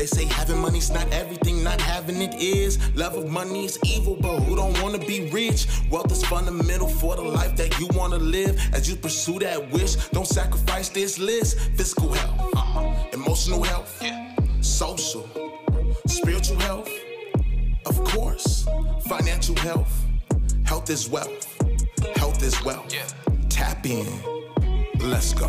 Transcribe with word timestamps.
They 0.00 0.06
say 0.06 0.24
having 0.24 0.56
money's 0.56 0.90
not 0.90 1.12
everything, 1.12 1.62
not 1.62 1.78
having 1.78 2.22
it 2.22 2.32
is. 2.36 2.78
Love 2.96 3.18
of 3.18 3.28
money 3.28 3.66
is 3.66 3.78
evil, 3.84 4.16
but 4.18 4.40
who 4.40 4.56
don't 4.56 4.80
wanna 4.80 4.96
be 4.96 5.28
rich? 5.28 5.66
Wealth 5.90 6.10
is 6.10 6.24
fundamental 6.24 6.88
for 6.88 7.16
the 7.16 7.22
life 7.22 7.54
that 7.56 7.78
you 7.78 7.86
wanna 7.92 8.16
live. 8.16 8.58
As 8.72 8.88
you 8.88 8.96
pursue 8.96 9.40
that 9.40 9.70
wish, 9.70 9.96
don't 10.08 10.26
sacrifice 10.26 10.88
this 10.88 11.18
list. 11.18 11.60
Physical 11.76 12.10
health, 12.14 12.54
uh-huh. 12.56 13.10
emotional 13.12 13.62
health, 13.62 14.00
yeah. 14.02 14.34
social, 14.62 15.28
spiritual 16.06 16.58
health, 16.60 16.88
of 17.84 18.02
course, 18.02 18.66
financial 19.06 19.56
health. 19.56 19.92
Health 20.64 20.88
is 20.88 21.10
wealth. 21.10 21.46
Health 22.16 22.42
is 22.42 22.64
wealth. 22.64 22.90
Yeah. 22.90 23.06
Tap 23.50 23.84
in. 23.84 24.08
Let's 24.98 25.34
go. 25.34 25.46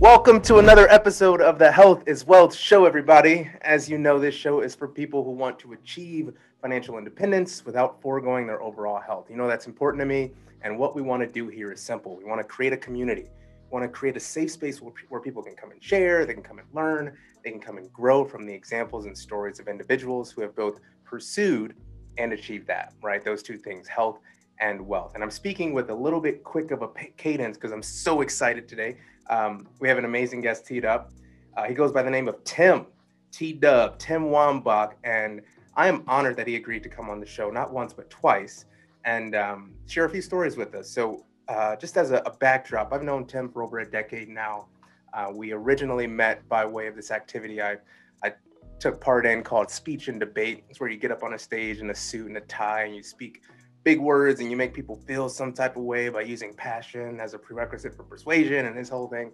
Welcome 0.00 0.42
to 0.42 0.58
another 0.58 0.86
episode 0.90 1.40
of 1.40 1.58
the 1.58 1.72
Health 1.72 2.02
is 2.04 2.26
Wealth 2.26 2.54
show, 2.54 2.84
everybody. 2.84 3.50
As 3.62 3.88
you 3.88 3.96
know, 3.96 4.18
this 4.18 4.34
show 4.34 4.60
is 4.60 4.74
for 4.74 4.86
people 4.86 5.24
who 5.24 5.30
want 5.30 5.58
to 5.60 5.72
achieve 5.72 6.34
financial 6.60 6.98
independence 6.98 7.64
without 7.64 8.02
foregoing 8.02 8.46
their 8.46 8.60
overall 8.60 9.00
health. 9.00 9.30
You 9.30 9.36
know, 9.36 9.48
that's 9.48 9.66
important 9.66 10.02
to 10.02 10.04
me. 10.04 10.32
And 10.60 10.78
what 10.78 10.94
we 10.94 11.00
want 11.00 11.22
to 11.22 11.26
do 11.26 11.48
here 11.48 11.72
is 11.72 11.80
simple 11.80 12.14
we 12.14 12.24
want 12.24 12.40
to 12.40 12.44
create 12.44 12.74
a 12.74 12.76
community, 12.76 13.22
we 13.22 13.70
want 13.70 13.84
to 13.84 13.88
create 13.88 14.18
a 14.18 14.20
safe 14.20 14.50
space 14.50 14.82
where, 14.82 14.92
where 15.08 15.22
people 15.22 15.42
can 15.42 15.56
come 15.56 15.70
and 15.70 15.82
share, 15.82 16.26
they 16.26 16.34
can 16.34 16.42
come 16.42 16.58
and 16.58 16.68
learn, 16.74 17.16
they 17.42 17.50
can 17.50 17.60
come 17.60 17.78
and 17.78 17.90
grow 17.90 18.22
from 18.22 18.44
the 18.44 18.52
examples 18.52 19.06
and 19.06 19.16
stories 19.16 19.58
of 19.60 19.66
individuals 19.66 20.30
who 20.30 20.42
have 20.42 20.54
both 20.54 20.78
pursued 21.04 21.74
and 22.18 22.34
achieved 22.34 22.66
that, 22.66 22.92
right? 23.02 23.24
Those 23.24 23.42
two 23.42 23.56
things, 23.56 23.88
health 23.88 24.18
and 24.60 24.86
wealth. 24.86 25.12
And 25.14 25.22
I'm 25.22 25.30
speaking 25.30 25.72
with 25.72 25.88
a 25.88 25.94
little 25.94 26.20
bit 26.20 26.44
quick 26.44 26.70
of 26.70 26.82
a 26.82 26.88
cadence 27.16 27.56
because 27.56 27.72
I'm 27.72 27.82
so 27.82 28.20
excited 28.20 28.68
today. 28.68 28.98
Um, 29.30 29.68
we 29.80 29.88
have 29.88 29.98
an 29.98 30.04
amazing 30.04 30.40
guest 30.40 30.66
teed 30.66 30.84
up. 30.84 31.10
Uh, 31.56 31.64
he 31.64 31.74
goes 31.74 31.92
by 31.92 32.02
the 32.02 32.10
name 32.10 32.28
of 32.28 32.42
Tim, 32.44 32.86
T 33.32 33.52
Dub, 33.52 33.98
Tim 33.98 34.24
Wambach. 34.24 34.92
And 35.04 35.42
I 35.76 35.88
am 35.88 36.04
honored 36.06 36.36
that 36.36 36.46
he 36.46 36.56
agreed 36.56 36.82
to 36.84 36.88
come 36.88 37.10
on 37.10 37.20
the 37.20 37.26
show, 37.26 37.50
not 37.50 37.72
once, 37.72 37.92
but 37.92 38.08
twice, 38.10 38.64
and 39.04 39.34
um, 39.34 39.72
share 39.86 40.04
a 40.04 40.10
few 40.10 40.22
stories 40.22 40.56
with 40.56 40.74
us. 40.74 40.88
So, 40.88 41.24
uh, 41.48 41.76
just 41.76 41.96
as 41.96 42.10
a, 42.10 42.16
a, 42.26 42.30
backdrop, 42.32 42.92
I've 42.92 43.04
known 43.04 43.24
Tim 43.24 43.48
for 43.48 43.62
over 43.62 43.78
a 43.78 43.88
decade 43.88 44.28
now. 44.28 44.66
Uh, 45.14 45.30
we 45.32 45.52
originally 45.52 46.06
met 46.06 46.46
by 46.48 46.66
way 46.66 46.88
of 46.88 46.96
this 46.96 47.12
activity 47.12 47.62
I, 47.62 47.76
I 48.24 48.32
took 48.80 49.00
part 49.00 49.26
in 49.26 49.44
called 49.44 49.70
Speech 49.70 50.08
and 50.08 50.18
Debate. 50.18 50.64
It's 50.68 50.80
where 50.80 50.90
you 50.90 50.96
get 50.96 51.12
up 51.12 51.22
on 51.22 51.34
a 51.34 51.38
stage 51.38 51.78
in 51.78 51.90
a 51.90 51.94
suit 51.94 52.26
and 52.26 52.36
a 52.36 52.40
tie 52.42 52.84
and 52.84 52.96
you 52.96 53.02
speak 53.02 53.42
big 53.86 54.00
words 54.00 54.40
and 54.40 54.50
you 54.50 54.56
make 54.56 54.74
people 54.74 54.96
feel 55.06 55.28
some 55.28 55.52
type 55.52 55.76
of 55.76 55.82
way 55.84 56.08
by 56.08 56.20
using 56.20 56.52
passion 56.52 57.20
as 57.20 57.34
a 57.34 57.38
prerequisite 57.38 57.94
for 57.94 58.02
persuasion 58.02 58.66
and 58.66 58.76
his 58.76 58.88
whole 58.88 59.06
thing. 59.06 59.30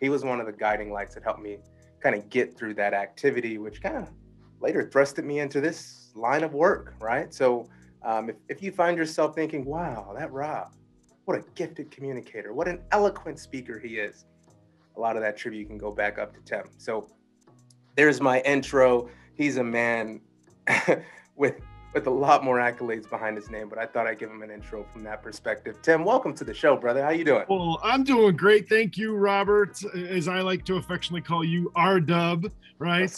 He 0.00 0.08
was 0.08 0.24
one 0.24 0.40
of 0.40 0.46
the 0.46 0.52
guiding 0.52 0.90
lights 0.90 1.16
that 1.16 1.22
helped 1.22 1.42
me 1.42 1.58
kind 2.02 2.14
of 2.14 2.30
get 2.30 2.56
through 2.56 2.72
that 2.76 2.94
activity, 2.94 3.58
which 3.58 3.82
kind 3.82 3.98
of 3.98 4.08
later 4.58 4.88
thrusted 4.90 5.24
me 5.24 5.40
into 5.40 5.60
this 5.60 6.12
line 6.14 6.44
of 6.44 6.54
work, 6.54 6.94
right? 6.98 7.34
So 7.34 7.68
um, 8.02 8.30
if, 8.30 8.36
if 8.48 8.62
you 8.62 8.72
find 8.72 8.96
yourself 8.96 9.34
thinking, 9.34 9.66
wow, 9.66 10.14
that 10.18 10.32
Rob, 10.32 10.72
what 11.26 11.38
a 11.38 11.44
gifted 11.54 11.90
communicator, 11.90 12.54
what 12.54 12.68
an 12.68 12.80
eloquent 12.92 13.38
speaker 13.38 13.78
he 13.78 13.98
is, 13.98 14.24
a 14.96 15.00
lot 15.00 15.16
of 15.16 15.20
that 15.20 15.36
tribute 15.36 15.66
can 15.66 15.76
go 15.76 15.92
back 15.92 16.18
up 16.18 16.32
to 16.32 16.40
Tim. 16.46 16.70
So 16.78 17.06
there's 17.96 18.18
my 18.18 18.40
intro. 18.46 19.10
He's 19.34 19.58
a 19.58 19.64
man 19.64 20.22
with 21.36 21.56
with 21.92 22.06
a 22.06 22.10
lot 22.10 22.44
more 22.44 22.58
accolades 22.58 23.08
behind 23.08 23.36
his 23.36 23.50
name, 23.50 23.68
but 23.68 23.78
I 23.78 23.86
thought 23.86 24.06
I'd 24.06 24.18
give 24.18 24.30
him 24.30 24.42
an 24.42 24.50
intro 24.50 24.84
from 24.92 25.02
that 25.04 25.22
perspective. 25.22 25.76
Tim, 25.82 26.04
welcome 26.04 26.34
to 26.34 26.44
the 26.44 26.54
show, 26.54 26.76
brother. 26.76 27.02
How 27.02 27.10
you 27.10 27.24
doing? 27.24 27.44
Well, 27.48 27.80
I'm 27.82 28.04
doing 28.04 28.36
great. 28.36 28.68
Thank 28.68 28.96
you, 28.96 29.16
Robert, 29.16 29.82
as 29.94 30.28
I 30.28 30.40
like 30.40 30.64
to 30.66 30.76
affectionately 30.76 31.22
call 31.22 31.44
you, 31.44 31.72
R 31.74 31.98
Dub, 31.98 32.50
right? 32.78 33.12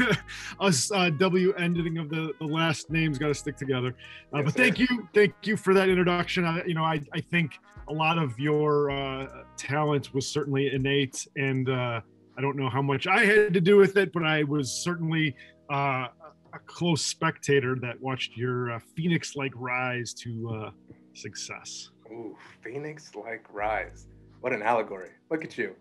Us 0.60 0.92
uh, 0.92 1.10
W 1.10 1.52
ending 1.54 1.96
of 1.98 2.10
the, 2.10 2.32
the 2.38 2.46
last 2.46 2.90
name's 2.90 3.16
got 3.16 3.28
to 3.28 3.34
stick 3.34 3.56
together. 3.56 3.94
Uh, 4.34 4.38
yes, 4.38 4.44
but 4.44 4.54
thank 4.54 4.76
sir. 4.76 4.86
you. 4.90 5.08
Thank 5.14 5.34
you 5.44 5.56
for 5.56 5.72
that 5.72 5.88
introduction. 5.88 6.44
I, 6.44 6.62
you 6.64 6.74
know, 6.74 6.84
I, 6.84 7.00
I 7.14 7.20
think 7.20 7.58
a 7.88 7.92
lot 7.92 8.18
of 8.18 8.38
your 8.38 8.90
uh, 8.90 9.44
talent 9.56 10.12
was 10.12 10.26
certainly 10.26 10.72
innate 10.74 11.26
and 11.36 11.68
uh, 11.70 12.00
I 12.36 12.40
don't 12.40 12.56
know 12.56 12.68
how 12.68 12.82
much 12.82 13.06
I 13.06 13.24
had 13.24 13.54
to 13.54 13.60
do 13.60 13.76
with 13.76 13.96
it, 13.96 14.12
but 14.12 14.24
I 14.24 14.44
was 14.44 14.70
certainly 14.70 15.34
uh, 15.70 16.08
a 16.52 16.58
close 16.60 17.04
spectator 17.04 17.76
that 17.80 18.00
watched 18.00 18.36
your 18.36 18.72
uh, 18.72 18.78
phoenix 18.96 19.36
like 19.36 19.52
rise 19.54 20.14
to 20.14 20.50
uh, 20.50 20.70
success. 21.14 21.90
Ooh, 22.10 22.36
phoenix 22.62 23.14
like 23.14 23.44
rise. 23.52 24.06
What 24.40 24.52
an 24.52 24.62
allegory. 24.62 25.10
Look 25.30 25.44
at 25.44 25.56
you. 25.56 25.74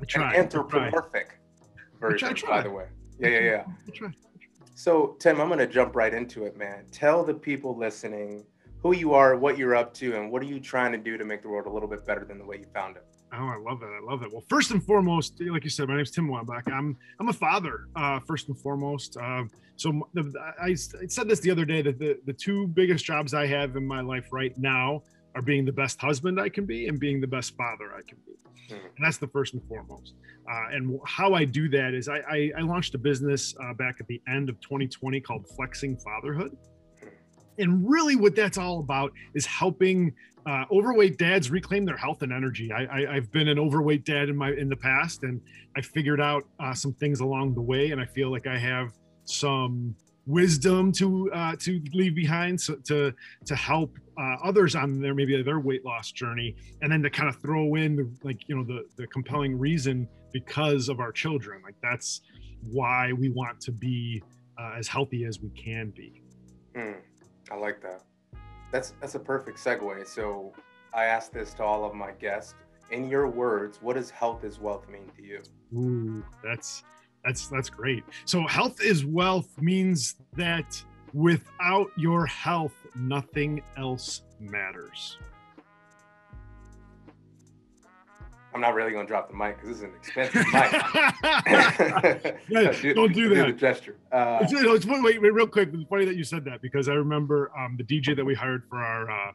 I 0.00 0.04
try. 0.04 0.34
An 0.34 0.40
anthropomorphic 0.40 1.38
version, 2.00 2.34
by 2.46 2.62
the 2.62 2.70
way. 2.70 2.86
Yeah, 3.18 3.28
yeah, 3.28 3.40
yeah. 3.40 3.64
I 3.66 3.90
try. 3.90 4.08
So, 4.74 5.16
Tim, 5.18 5.40
I'm 5.40 5.48
going 5.48 5.58
to 5.58 5.66
jump 5.66 5.96
right 5.96 6.12
into 6.12 6.44
it, 6.44 6.56
man. 6.56 6.84
Tell 6.92 7.24
the 7.24 7.32
people 7.32 7.76
listening 7.76 8.44
who 8.82 8.94
you 8.94 9.14
are, 9.14 9.34
what 9.36 9.56
you're 9.56 9.74
up 9.74 9.94
to, 9.94 10.16
and 10.16 10.30
what 10.30 10.42
are 10.42 10.46
you 10.46 10.60
trying 10.60 10.92
to 10.92 10.98
do 10.98 11.16
to 11.16 11.24
make 11.24 11.40
the 11.40 11.48
world 11.48 11.66
a 11.66 11.70
little 11.70 11.88
bit 11.88 12.06
better 12.06 12.24
than 12.24 12.38
the 12.38 12.44
way 12.44 12.58
you 12.58 12.66
found 12.74 12.96
it. 12.96 13.04
Oh, 13.32 13.48
I 13.48 13.56
love 13.56 13.82
it. 13.82 13.86
I 13.86 14.04
love 14.04 14.22
it. 14.22 14.32
Well, 14.32 14.44
first 14.48 14.70
and 14.70 14.82
foremost, 14.82 15.40
like 15.40 15.64
you 15.64 15.70
said, 15.70 15.88
my 15.88 15.96
name's 15.96 16.10
Tim 16.10 16.28
Wambach. 16.28 16.72
I'm 16.72 16.96
I'm 17.18 17.28
a 17.28 17.32
father, 17.32 17.88
uh, 17.96 18.20
first 18.20 18.48
and 18.48 18.58
foremost. 18.58 19.16
Uh, 19.16 19.44
so 19.76 20.08
the, 20.14 20.32
I, 20.60 20.70
I, 20.70 20.74
said 20.74 21.28
this 21.28 21.40
the 21.40 21.50
other 21.50 21.64
day 21.64 21.82
that 21.82 21.98
the, 21.98 22.18
the 22.24 22.32
two 22.32 22.66
biggest 22.68 23.04
jobs 23.04 23.34
I 23.34 23.46
have 23.46 23.76
in 23.76 23.86
my 23.86 24.00
life 24.00 24.28
right 24.32 24.56
now 24.56 25.02
are 25.34 25.42
being 25.42 25.66
the 25.66 25.72
best 25.72 26.00
husband 26.00 26.40
I 26.40 26.48
can 26.48 26.64
be 26.64 26.88
and 26.88 26.98
being 26.98 27.20
the 27.20 27.26
best 27.26 27.54
father 27.56 27.92
I 27.94 28.00
can 28.08 28.16
be. 28.26 28.32
Mm-hmm. 28.74 28.86
And 28.96 29.04
that's 29.04 29.18
the 29.18 29.28
first 29.28 29.52
and 29.52 29.62
foremost. 29.68 30.14
Uh, 30.50 30.68
and 30.72 30.98
how 31.04 31.34
I 31.34 31.44
do 31.44 31.68
that 31.68 31.92
is 31.92 32.08
I, 32.08 32.18
I, 32.28 32.52
I 32.58 32.60
launched 32.62 32.94
a 32.94 32.98
business 32.98 33.54
uh, 33.62 33.74
back 33.74 33.96
at 34.00 34.06
the 34.06 34.20
end 34.28 34.48
of 34.48 34.58
2020 34.60 35.20
called 35.20 35.46
Flexing 35.56 35.96
Fatherhood. 35.98 36.56
Hmm. 37.56 37.62
And 37.62 37.88
really, 37.88 38.16
what 38.16 38.34
that's 38.36 38.58
all 38.58 38.80
about 38.80 39.12
is 39.34 39.46
helping 39.46 40.14
uh, 40.46 40.64
overweight 40.70 41.18
dads 41.18 41.50
reclaim 41.50 41.84
their 41.84 41.96
health 41.96 42.22
and 42.22 42.32
energy. 42.32 42.72
I, 42.72 43.14
have 43.14 43.32
been 43.32 43.48
an 43.48 43.58
overweight 43.58 44.04
dad 44.04 44.28
in 44.28 44.36
my 44.36 44.52
in 44.52 44.68
the 44.68 44.76
past, 44.76 45.24
and 45.24 45.40
I 45.76 45.80
figured 45.80 46.20
out 46.20 46.44
uh, 46.60 46.72
some 46.72 46.92
things 46.94 47.20
along 47.20 47.54
the 47.54 47.62
way, 47.62 47.90
and 47.90 48.00
I 48.00 48.06
feel 48.06 48.30
like 48.30 48.46
I 48.46 48.56
have 48.56 48.92
some 49.24 49.96
wisdom 50.26 50.92
to 50.92 51.30
uh, 51.32 51.56
to 51.60 51.82
leave 51.92 52.14
behind 52.14 52.60
so, 52.60 52.76
to 52.86 53.12
to 53.44 53.56
help 53.56 53.96
uh, 54.18 54.36
others 54.44 54.76
on 54.76 55.00
their 55.00 55.14
maybe 55.14 55.40
their 55.42 55.58
weight 55.58 55.84
loss 55.84 56.12
journey, 56.12 56.54
and 56.80 56.92
then 56.92 57.02
to 57.02 57.10
kind 57.10 57.28
of 57.28 57.36
throw 57.40 57.74
in 57.74 57.96
the 57.96 58.08
like 58.22 58.48
you 58.48 58.56
know 58.56 58.64
the 58.64 58.84
the 58.96 59.06
compelling 59.08 59.58
reason 59.58 60.08
because 60.32 60.88
of 60.88 61.00
our 61.00 61.10
children. 61.12 61.60
Like 61.64 61.76
that's 61.82 62.20
why 62.70 63.12
we 63.12 63.30
want 63.30 63.60
to 63.62 63.72
be 63.72 64.22
uh, 64.58 64.74
as 64.78 64.86
healthy 64.86 65.24
as 65.24 65.40
we 65.40 65.50
can 65.50 65.90
be. 65.90 66.22
Mm, 66.76 66.96
I 67.50 67.56
like 67.56 67.80
that. 67.82 68.02
That's 68.72 68.94
that's 69.00 69.14
a 69.14 69.20
perfect 69.20 69.58
segue. 69.58 70.06
So 70.06 70.52
I 70.92 71.04
asked 71.04 71.32
this 71.32 71.54
to 71.54 71.64
all 71.64 71.84
of 71.84 71.94
my 71.94 72.12
guests. 72.12 72.54
In 72.90 73.08
your 73.08 73.28
words, 73.28 73.78
what 73.82 73.94
does 73.94 74.10
health 74.10 74.44
is 74.44 74.60
wealth 74.60 74.88
mean 74.88 75.10
to 75.16 75.22
you? 75.22 75.42
Ooh, 75.74 76.24
that's 76.42 76.84
that's 77.24 77.48
that's 77.48 77.68
great. 77.68 78.04
So 78.24 78.46
health 78.46 78.80
is 78.80 79.04
wealth 79.04 79.48
means 79.60 80.16
that 80.34 80.82
without 81.12 81.90
your 81.96 82.26
health, 82.26 82.74
nothing 82.94 83.62
else 83.76 84.22
matters. 84.38 85.18
I'm 88.56 88.62
not 88.62 88.74
really 88.74 88.90
gonna 88.90 89.06
drop 89.06 89.28
the 89.28 89.36
mic 89.36 89.60
because 89.60 89.68
this 89.68 89.76
is 89.76 89.82
an 89.82 89.92
expensive 89.94 90.46
mic. 90.50 90.72
do, 92.80 92.94
don't 92.94 93.12
do 93.12 93.28
that. 93.28 93.34
Do 93.34 93.44
the 93.52 93.54
gesture. 93.58 93.98
Uh, 94.10 94.38
it's, 94.40 94.50
it's, 94.50 94.86
wait, 94.86 95.20
wait, 95.20 95.34
real 95.34 95.46
quick. 95.46 95.68
It's 95.74 95.84
funny 95.90 96.06
that 96.06 96.16
you 96.16 96.24
said 96.24 96.42
that 96.46 96.62
because 96.62 96.88
I 96.88 96.94
remember 96.94 97.52
um, 97.54 97.76
the 97.76 97.84
DJ 97.84 98.16
that 98.16 98.24
we 98.24 98.34
hired 98.34 98.62
for 98.70 98.78
our 98.78 99.10
uh, 99.10 99.32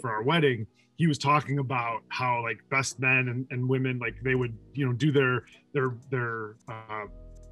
for 0.00 0.10
our 0.10 0.24
wedding. 0.24 0.66
He 0.96 1.06
was 1.06 1.18
talking 1.18 1.60
about 1.60 2.02
how 2.08 2.42
like 2.42 2.58
best 2.68 2.98
men 2.98 3.28
and, 3.28 3.46
and 3.52 3.68
women 3.68 4.00
like 4.00 4.16
they 4.24 4.34
would 4.34 4.58
you 4.74 4.86
know 4.86 4.92
do 4.92 5.12
their 5.12 5.44
their 5.72 5.94
their 6.10 6.56
uh, 6.68 7.04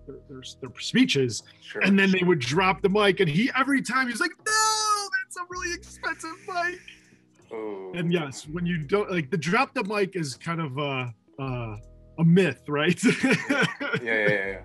their, 0.09 0.17
their, 0.29 0.43
their 0.61 0.81
speeches 0.81 1.45
sure. 1.63 1.83
and 1.83 1.97
then 1.97 2.11
they 2.11 2.25
would 2.25 2.41
drop 2.41 2.83
the 2.83 2.89
mic 2.89 3.21
and 3.21 3.29
he 3.29 3.49
every 3.57 3.81
time 3.81 4.09
he's 4.09 4.21
like 4.21 4.33
no 4.45 5.09
that's 5.23 5.37
a 5.37 5.45
really 5.49 5.73
expensive 5.75 6.35
mic 6.49 6.81
Oh. 7.53 7.93
And 7.95 8.13
yes, 8.13 8.47
when 8.49 8.67
you 8.67 8.79
don't 8.79 9.11
like 9.11 9.31
the 9.31 9.37
drop 9.37 9.75
the 9.75 9.85
mic 9.85 10.17
is 10.17 10.35
kind 10.35 10.61
of 10.61 10.79
a 10.79 11.15
uh, 11.39 11.77
a 12.19 12.25
myth, 12.25 12.63
right? 12.69 13.03
yeah, 13.25 13.67
yeah, 14.03 14.29
yeah, 14.29 14.61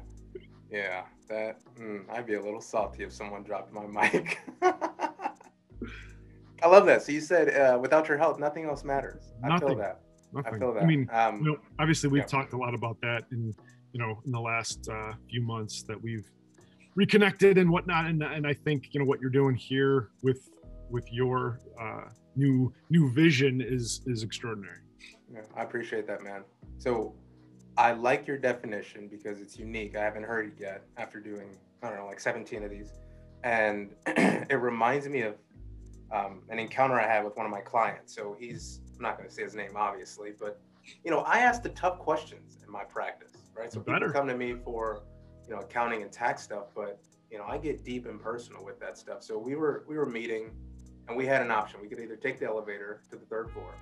yeah. 0.70 1.02
That 1.30 1.60
mm, 1.80 2.04
I'd 2.10 2.26
be 2.26 2.34
a 2.36 2.42
little 2.42 2.62
salty 2.62 3.04
if 3.04 3.14
someone 3.14 3.44
dropped 3.44 3.72
my 3.74 3.86
mic. 3.86 4.40
I 6.64 6.68
love 6.68 6.86
that. 6.86 7.02
So 7.02 7.12
you 7.12 7.22
said 7.22 7.56
uh, 7.56 7.80
without 7.80 8.08
your 8.08 8.18
help, 8.18 8.40
nothing 8.40 8.66
else 8.66 8.84
matters. 8.84 9.32
Nothing. 9.42 9.54
I 9.54 9.70
feel 9.70 9.78
that. 9.78 10.02
Nothing. 10.34 10.56
I 10.56 10.60
feel 10.60 10.74
that. 10.74 10.84
I 10.84 10.86
mean, 10.86 11.10
um, 11.12 11.40
you 11.40 11.52
know, 11.52 11.58
obviously 11.80 12.10
we've 12.10 12.22
yeah. 12.22 12.28
talked 12.28 12.54
a 12.54 12.58
lot 12.58 12.74
about 12.74 13.00
that 13.02 13.24
in 13.32 13.54
you 13.94 14.00
know 14.00 14.22
in 14.26 14.32
the 14.32 14.40
last 14.40 14.90
uh, 14.90 15.14
few 15.30 15.42
months 15.42 15.84
that 15.84 16.02
we've 16.02 16.30
reconnected 16.96 17.58
and 17.58 17.70
whatnot, 17.70 18.06
and 18.06 18.24
and 18.24 18.46
I 18.46 18.54
think 18.54 18.90
you 18.92 19.00
know 19.00 19.06
what 19.06 19.20
you're 19.20 19.30
doing 19.30 19.56
here 19.56 20.10
with 20.22 20.50
with 20.92 21.12
your 21.12 21.60
uh, 21.80 22.10
new 22.36 22.74
new 22.90 23.12
vision 23.12 23.62
is 23.62 24.02
is 24.06 24.24
extraordinary. 24.24 24.80
Yeah, 25.34 25.42
I 25.56 25.64
appreciate 25.64 26.08
that, 26.08 26.24
man. 26.24 26.44
So 26.78 27.16
I 27.78 27.94
like 27.94 28.28
your 28.28 28.38
definition 28.38 29.08
because 29.08 29.40
it's 29.40 29.58
unique. 29.58 29.96
I 29.96 30.04
haven't 30.04 30.24
heard 30.24 30.48
it 30.48 30.54
yet 30.60 30.84
after 30.98 31.20
doing, 31.20 31.58
I 31.82 31.90
don't 31.90 31.98
know, 31.98 32.06
like 32.06 32.20
17 32.20 32.64
of 32.64 32.70
these. 32.70 32.92
And 33.44 33.92
it 34.08 34.60
reminds 34.60 35.08
me 35.08 35.22
of 35.22 35.36
um, 36.12 36.42
an 36.50 36.60
encounter 36.60 37.00
I 37.00 37.08
had 37.08 37.24
with 37.24 37.36
one 37.38 37.46
of 37.46 37.52
my 37.52 37.62
clients. 37.62 38.14
So 38.14 38.36
he's, 38.38 38.82
I'm 38.98 39.04
not 39.04 39.18
going 39.18 39.30
to 39.30 39.34
say 39.34 39.44
his 39.44 39.56
name, 39.56 39.72
obviously, 39.76 40.34
but, 40.38 40.60
you 41.04 41.12
know, 41.12 41.20
I 41.20 41.40
ask 41.40 41.64
the 41.64 41.70
tough 41.70 41.98
questions 41.98 42.58
in 42.66 42.72
my 42.72 42.84
practice, 42.84 43.32
right? 43.56 43.72
So 43.72 43.80
people 43.80 43.94
Better. 43.94 44.12
come 44.12 44.28
to 44.28 44.36
me 44.36 44.56
for, 44.66 45.04
you 45.48 45.56
know, 45.56 45.62
accounting 45.62 46.02
and 46.02 46.12
tax 46.12 46.44
stuff, 46.44 46.66
but, 46.76 47.00
you 47.32 47.38
know, 47.38 47.46
I 47.46 47.58
get 47.58 47.86
deep 47.86 48.06
and 48.06 48.22
personal 48.22 48.66
with 48.66 48.80
that 48.82 48.98
stuff. 48.98 49.24
So 49.24 49.38
we 49.38 49.56
were, 49.56 49.86
we 49.88 49.96
were 49.96 50.06
meeting 50.06 50.52
and 51.12 51.18
we 51.18 51.26
had 51.26 51.42
an 51.42 51.52
option. 51.52 51.82
We 51.82 51.90
could 51.90 52.00
either 52.00 52.16
take 52.16 52.40
the 52.40 52.46
elevator 52.46 53.02
to 53.10 53.18
the 53.18 53.26
third 53.26 53.52
floor 53.52 53.76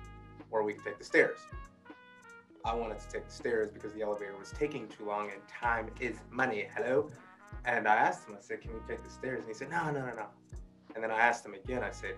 or 0.50 0.64
we 0.64 0.72
could 0.72 0.84
take 0.84 0.98
the 0.98 1.04
stairs. 1.04 1.38
I 2.64 2.74
wanted 2.74 2.98
to 2.98 3.08
take 3.08 3.24
the 3.24 3.32
stairs 3.32 3.70
because 3.70 3.94
the 3.94 4.02
elevator 4.02 4.36
was 4.36 4.50
taking 4.50 4.88
too 4.88 5.04
long 5.06 5.30
and 5.30 5.40
time 5.46 5.90
is 6.00 6.16
money. 6.28 6.66
Hello. 6.74 7.08
And 7.66 7.86
I 7.86 7.94
asked 7.94 8.28
him, 8.28 8.34
I 8.36 8.42
said, 8.42 8.60
can 8.60 8.72
we 8.72 8.80
take 8.88 9.04
the 9.04 9.10
stairs? 9.10 9.38
And 9.38 9.48
he 9.48 9.54
said, 9.54 9.70
no, 9.70 9.92
no, 9.92 10.00
no, 10.06 10.12
no. 10.12 10.26
And 10.96 11.04
then 11.04 11.12
I 11.12 11.20
asked 11.20 11.46
him 11.46 11.54
again, 11.54 11.84
I 11.84 11.92
said, 11.92 12.16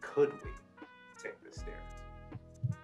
could 0.00 0.32
we 0.44 0.50
take 1.20 1.42
the 1.42 1.52
stairs? 1.52 2.76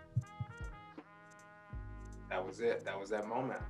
That 2.30 2.44
was 2.44 2.58
it. 2.58 2.84
That 2.84 2.98
was 2.98 3.10
that 3.10 3.28
moment. 3.28 3.60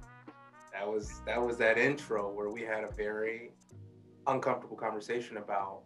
That 0.72 0.88
was 0.88 1.20
that 1.26 1.40
was 1.40 1.58
that 1.58 1.76
intro 1.76 2.32
where 2.32 2.48
we 2.48 2.62
had 2.62 2.82
a 2.84 2.90
very 2.92 3.52
uncomfortable 4.26 4.76
conversation 4.76 5.36
about 5.36 5.82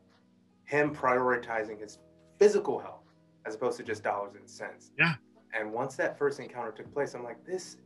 him 0.65 0.95
prioritizing 0.95 1.81
his 1.81 1.99
physical 2.39 2.79
health 2.79 3.05
as 3.47 3.55
opposed 3.55 3.77
to 3.79 3.83
just 3.83 4.03
dollars 4.03 4.35
and 4.37 4.49
cents. 4.49 4.91
Yeah. 4.99 5.15
And 5.59 5.73
once 5.73 5.97
that 5.97 6.19
first 6.19 6.41
encounter 6.41 6.73
took 6.73 6.93
place, 6.93 7.15
I'm 7.15 7.25
like, 7.25 7.45
this, 7.45 7.77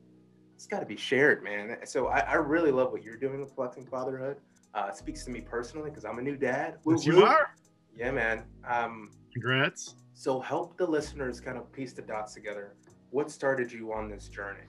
it's 0.54 0.66
got 0.66 0.80
to 0.80 0.86
be 0.86 0.96
shared, 0.96 1.42
man. 1.42 1.78
So 1.84 2.08
I, 2.08 2.20
I 2.20 2.34
really 2.34 2.70
love 2.70 2.92
what 2.92 3.02
you're 3.02 3.16
doing 3.16 3.40
with 3.40 3.54
Flexing 3.54 3.86
Fatherhood. 3.86 4.36
Uh, 4.74 4.86
it 4.90 4.96
speaks 4.96 5.24
to 5.24 5.30
me 5.30 5.40
personally 5.40 5.90
because 5.90 6.04
I'm 6.04 6.18
a 6.18 6.22
new 6.22 6.36
dad. 6.36 6.76
Woo 6.84 6.94
Yes, 6.94 7.06
you 7.06 7.24
are. 7.24 7.54
Yeah, 7.96 8.10
man. 8.10 8.44
Um, 8.68 9.10
Congrats. 9.32 9.96
so 10.14 10.38
help 10.38 10.76
the 10.76 10.86
listeners 10.86 11.40
kind 11.40 11.56
of 11.56 11.72
piece 11.72 11.92
the 11.92 12.02
dots 12.02 12.34
together. 12.34 12.76
What 13.10 13.30
started 13.30 13.72
you 13.72 13.92
on 13.92 14.08
this 14.10 14.28
journey? 14.28 14.60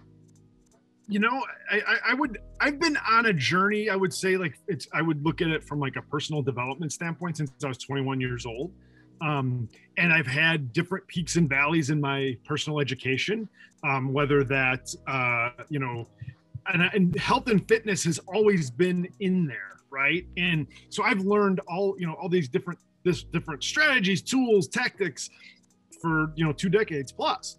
you 1.08 1.20
know 1.20 1.44
I, 1.72 1.78
I 1.78 1.98
i 2.08 2.14
would 2.14 2.40
i've 2.60 2.80
been 2.80 2.98
on 3.10 3.28
a 3.28 3.34
journey 3.34 3.90
i 3.90 3.96
would 3.96 4.14
say 4.14 4.38
like 4.38 4.60
it's 4.68 4.88
i 4.94 5.02
would 5.02 5.24
look 5.24 5.42
at 5.42 5.48
it 5.48 5.64
from 5.64 5.80
like 5.80 5.96
a 5.96 6.02
personal 6.04 6.42
development 6.42 6.92
standpoint 6.92 7.38
since 7.38 7.52
i 7.64 7.68
was 7.68 7.78
21 7.78 8.20
years 8.20 8.46
old 8.46 8.72
um, 9.22 9.68
and 9.98 10.14
i've 10.14 10.28
had 10.28 10.72
different 10.74 11.06
peaks 11.08 11.36
and 11.36 11.50
valleys 11.50 11.90
in 11.90 12.00
my 12.00 12.38
personal 12.46 12.80
education 12.80 13.48
um, 13.84 14.12
whether 14.14 14.44
that 14.44 14.94
uh, 15.08 15.50
you 15.70 15.80
know 15.80 16.08
and, 16.74 16.82
and 16.94 17.18
health 17.20 17.48
and 17.48 17.68
fitness 17.68 18.04
has 18.04 18.20
always 18.28 18.70
been 18.70 19.08
in 19.20 19.48
there 19.48 19.80
right 19.90 20.26
and 20.38 20.68
so 20.90 21.04
i've 21.04 21.22
learned 21.22 21.60
all 21.68 21.96
you 22.00 22.06
know 22.06 22.14
all 22.14 22.30
these 22.30 22.50
different 22.50 22.80
this 23.04 23.24
different 23.24 23.64
strategies 23.64 24.22
tools 24.22 24.68
tactics 24.68 25.30
for 26.02 26.32
you 26.36 26.46
know 26.46 26.52
two 26.52 26.70
decades 26.70 27.12
plus. 27.12 27.56
plus 27.56 27.58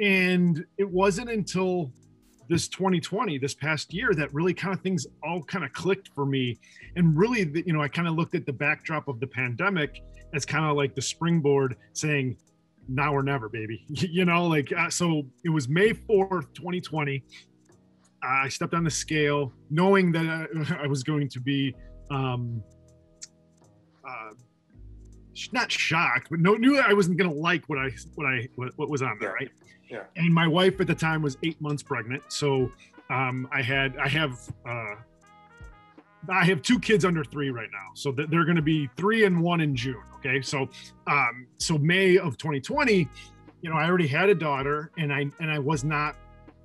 and 0.00 0.64
it 0.78 0.88
wasn't 0.88 1.28
until 1.30 1.92
this 2.50 2.66
2020 2.66 3.38
this 3.38 3.54
past 3.54 3.94
year 3.94 4.12
that 4.12 4.34
really 4.34 4.52
kind 4.52 4.74
of 4.74 4.80
things 4.80 5.06
all 5.22 5.40
kind 5.44 5.64
of 5.64 5.72
clicked 5.72 6.08
for 6.08 6.26
me. 6.26 6.58
And 6.96 7.16
really 7.16 7.48
you 7.64 7.72
know 7.72 7.80
i 7.80 7.88
kind 7.88 8.08
of 8.08 8.14
looked 8.14 8.34
at 8.34 8.44
the 8.44 8.52
backdrop 8.52 9.06
of 9.08 9.20
the 9.20 9.26
pandemic 9.26 10.02
as 10.34 10.44
kind 10.44 10.64
of 10.64 10.76
like 10.76 10.94
the 10.94 11.00
springboard 11.00 11.76
saying 11.92 12.36
now 12.88 13.14
or 13.14 13.22
never 13.22 13.48
baby. 13.48 13.86
You 13.88 14.24
know 14.24 14.46
like 14.46 14.72
uh, 14.76 14.90
so 14.90 15.22
it 15.44 15.50
was 15.50 15.68
may 15.68 15.90
4th 15.90 16.52
2020 16.54 17.22
i 18.22 18.48
stepped 18.48 18.74
on 18.74 18.84
the 18.84 18.90
scale 18.90 19.52
knowing 19.70 20.12
that 20.12 20.26
i, 20.26 20.82
I 20.84 20.86
was 20.88 21.02
going 21.04 21.28
to 21.28 21.40
be 21.40 21.74
um 22.10 22.62
uh 24.04 24.34
not 25.52 25.70
shocked 25.70 26.28
but 26.30 26.40
no 26.40 26.54
knew 26.54 26.78
i 26.78 26.92
wasn't 26.92 27.16
going 27.16 27.30
to 27.30 27.36
like 27.36 27.68
what 27.68 27.78
i 27.78 27.90
what 28.14 28.26
i 28.26 28.48
what, 28.56 28.72
what 28.76 28.88
was 28.88 29.02
on 29.02 29.16
there 29.20 29.32
right? 29.32 29.50
Yeah. 29.88 30.02
and 30.16 30.32
my 30.32 30.46
wife 30.46 30.80
at 30.80 30.86
the 30.86 30.94
time 30.94 31.22
was 31.22 31.36
eight 31.42 31.60
months 31.60 31.82
pregnant 31.82 32.22
so 32.28 32.70
um 33.10 33.48
i 33.52 33.62
had 33.62 33.96
i 33.96 34.08
have 34.08 34.38
uh 34.68 34.94
i 36.28 36.44
have 36.44 36.62
two 36.62 36.78
kids 36.78 37.04
under 37.04 37.24
three 37.24 37.50
right 37.50 37.68
now 37.72 37.88
so 37.94 38.12
they're 38.12 38.44
going 38.44 38.56
to 38.56 38.62
be 38.62 38.88
three 38.96 39.24
and 39.24 39.40
one 39.40 39.60
in 39.60 39.74
june 39.74 40.02
okay? 40.18 40.40
So 40.42 40.68
um 41.06 41.46
so 41.58 41.78
may 41.78 42.18
of 42.18 42.36
2020 42.36 43.08
you 43.62 43.70
know 43.70 43.76
i 43.76 43.86
already 43.86 44.06
had 44.06 44.28
a 44.28 44.34
daughter 44.34 44.90
and 44.98 45.12
i 45.12 45.26
and 45.40 45.50
i 45.50 45.58
was 45.58 45.84
not 45.84 46.16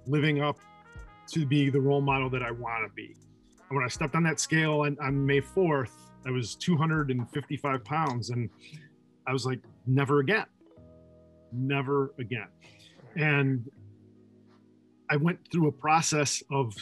living 0.07 0.41
up 0.41 0.57
to 1.27 1.45
be 1.45 1.69
the 1.69 1.79
role 1.79 2.01
model 2.01 2.29
that 2.29 2.43
i 2.43 2.51
want 2.51 2.87
to 2.87 2.93
be. 2.93 3.15
And 3.69 3.77
when 3.77 3.83
i 3.83 3.87
stepped 3.87 4.15
on 4.15 4.23
that 4.23 4.39
scale 4.39 4.81
on, 4.81 4.97
on 5.01 5.25
may 5.25 5.41
4th 5.41 5.91
i 6.25 6.31
was 6.31 6.55
255 6.55 7.83
pounds 7.83 8.29
and 8.29 8.49
i 9.27 9.33
was 9.33 9.45
like 9.45 9.59
never 9.87 10.19
again 10.19 10.45
never 11.51 12.13
again 12.19 12.47
and 13.15 13.69
I 15.09 15.17
went 15.17 15.39
through 15.51 15.67
a 15.67 15.71
process 15.71 16.41
of 16.51 16.73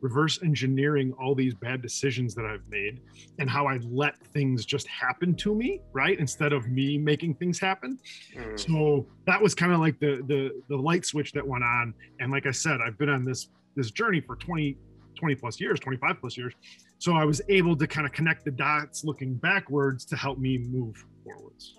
reverse 0.00 0.42
engineering 0.42 1.12
all 1.12 1.34
these 1.34 1.54
bad 1.54 1.80
decisions 1.80 2.34
that 2.34 2.44
I've 2.44 2.68
made 2.68 3.00
and 3.38 3.48
how 3.48 3.66
I 3.68 3.78
let 3.84 4.18
things 4.34 4.66
just 4.66 4.86
happen 4.88 5.34
to 5.36 5.54
me, 5.54 5.80
right? 5.92 6.18
Instead 6.18 6.52
of 6.52 6.68
me 6.68 6.98
making 6.98 7.36
things 7.36 7.60
happen. 7.60 7.98
Mm, 8.36 8.58
So 8.58 9.06
that 9.26 9.40
was 9.40 9.54
kind 9.54 9.72
of 9.72 9.78
like 9.78 9.98
the 10.00 10.22
the 10.26 10.60
the 10.68 10.76
light 10.76 11.06
switch 11.06 11.32
that 11.32 11.46
went 11.46 11.62
on. 11.62 11.94
And 12.18 12.32
like 12.32 12.46
I 12.46 12.50
said, 12.50 12.80
I've 12.84 12.98
been 12.98 13.08
on 13.08 13.24
this 13.24 13.48
this 13.76 13.92
journey 13.92 14.20
for 14.20 14.34
20 14.36 14.76
20 15.16 15.34
plus 15.36 15.60
years, 15.60 15.80
25 15.80 16.16
plus 16.20 16.36
years. 16.36 16.54
So 16.98 17.14
I 17.14 17.24
was 17.24 17.40
able 17.48 17.76
to 17.76 17.86
kind 17.86 18.06
of 18.06 18.12
connect 18.12 18.44
the 18.44 18.50
dots 18.50 19.04
looking 19.04 19.34
backwards 19.34 20.04
to 20.06 20.16
help 20.16 20.38
me 20.38 20.58
move 20.58 21.04
forwards. 21.24 21.78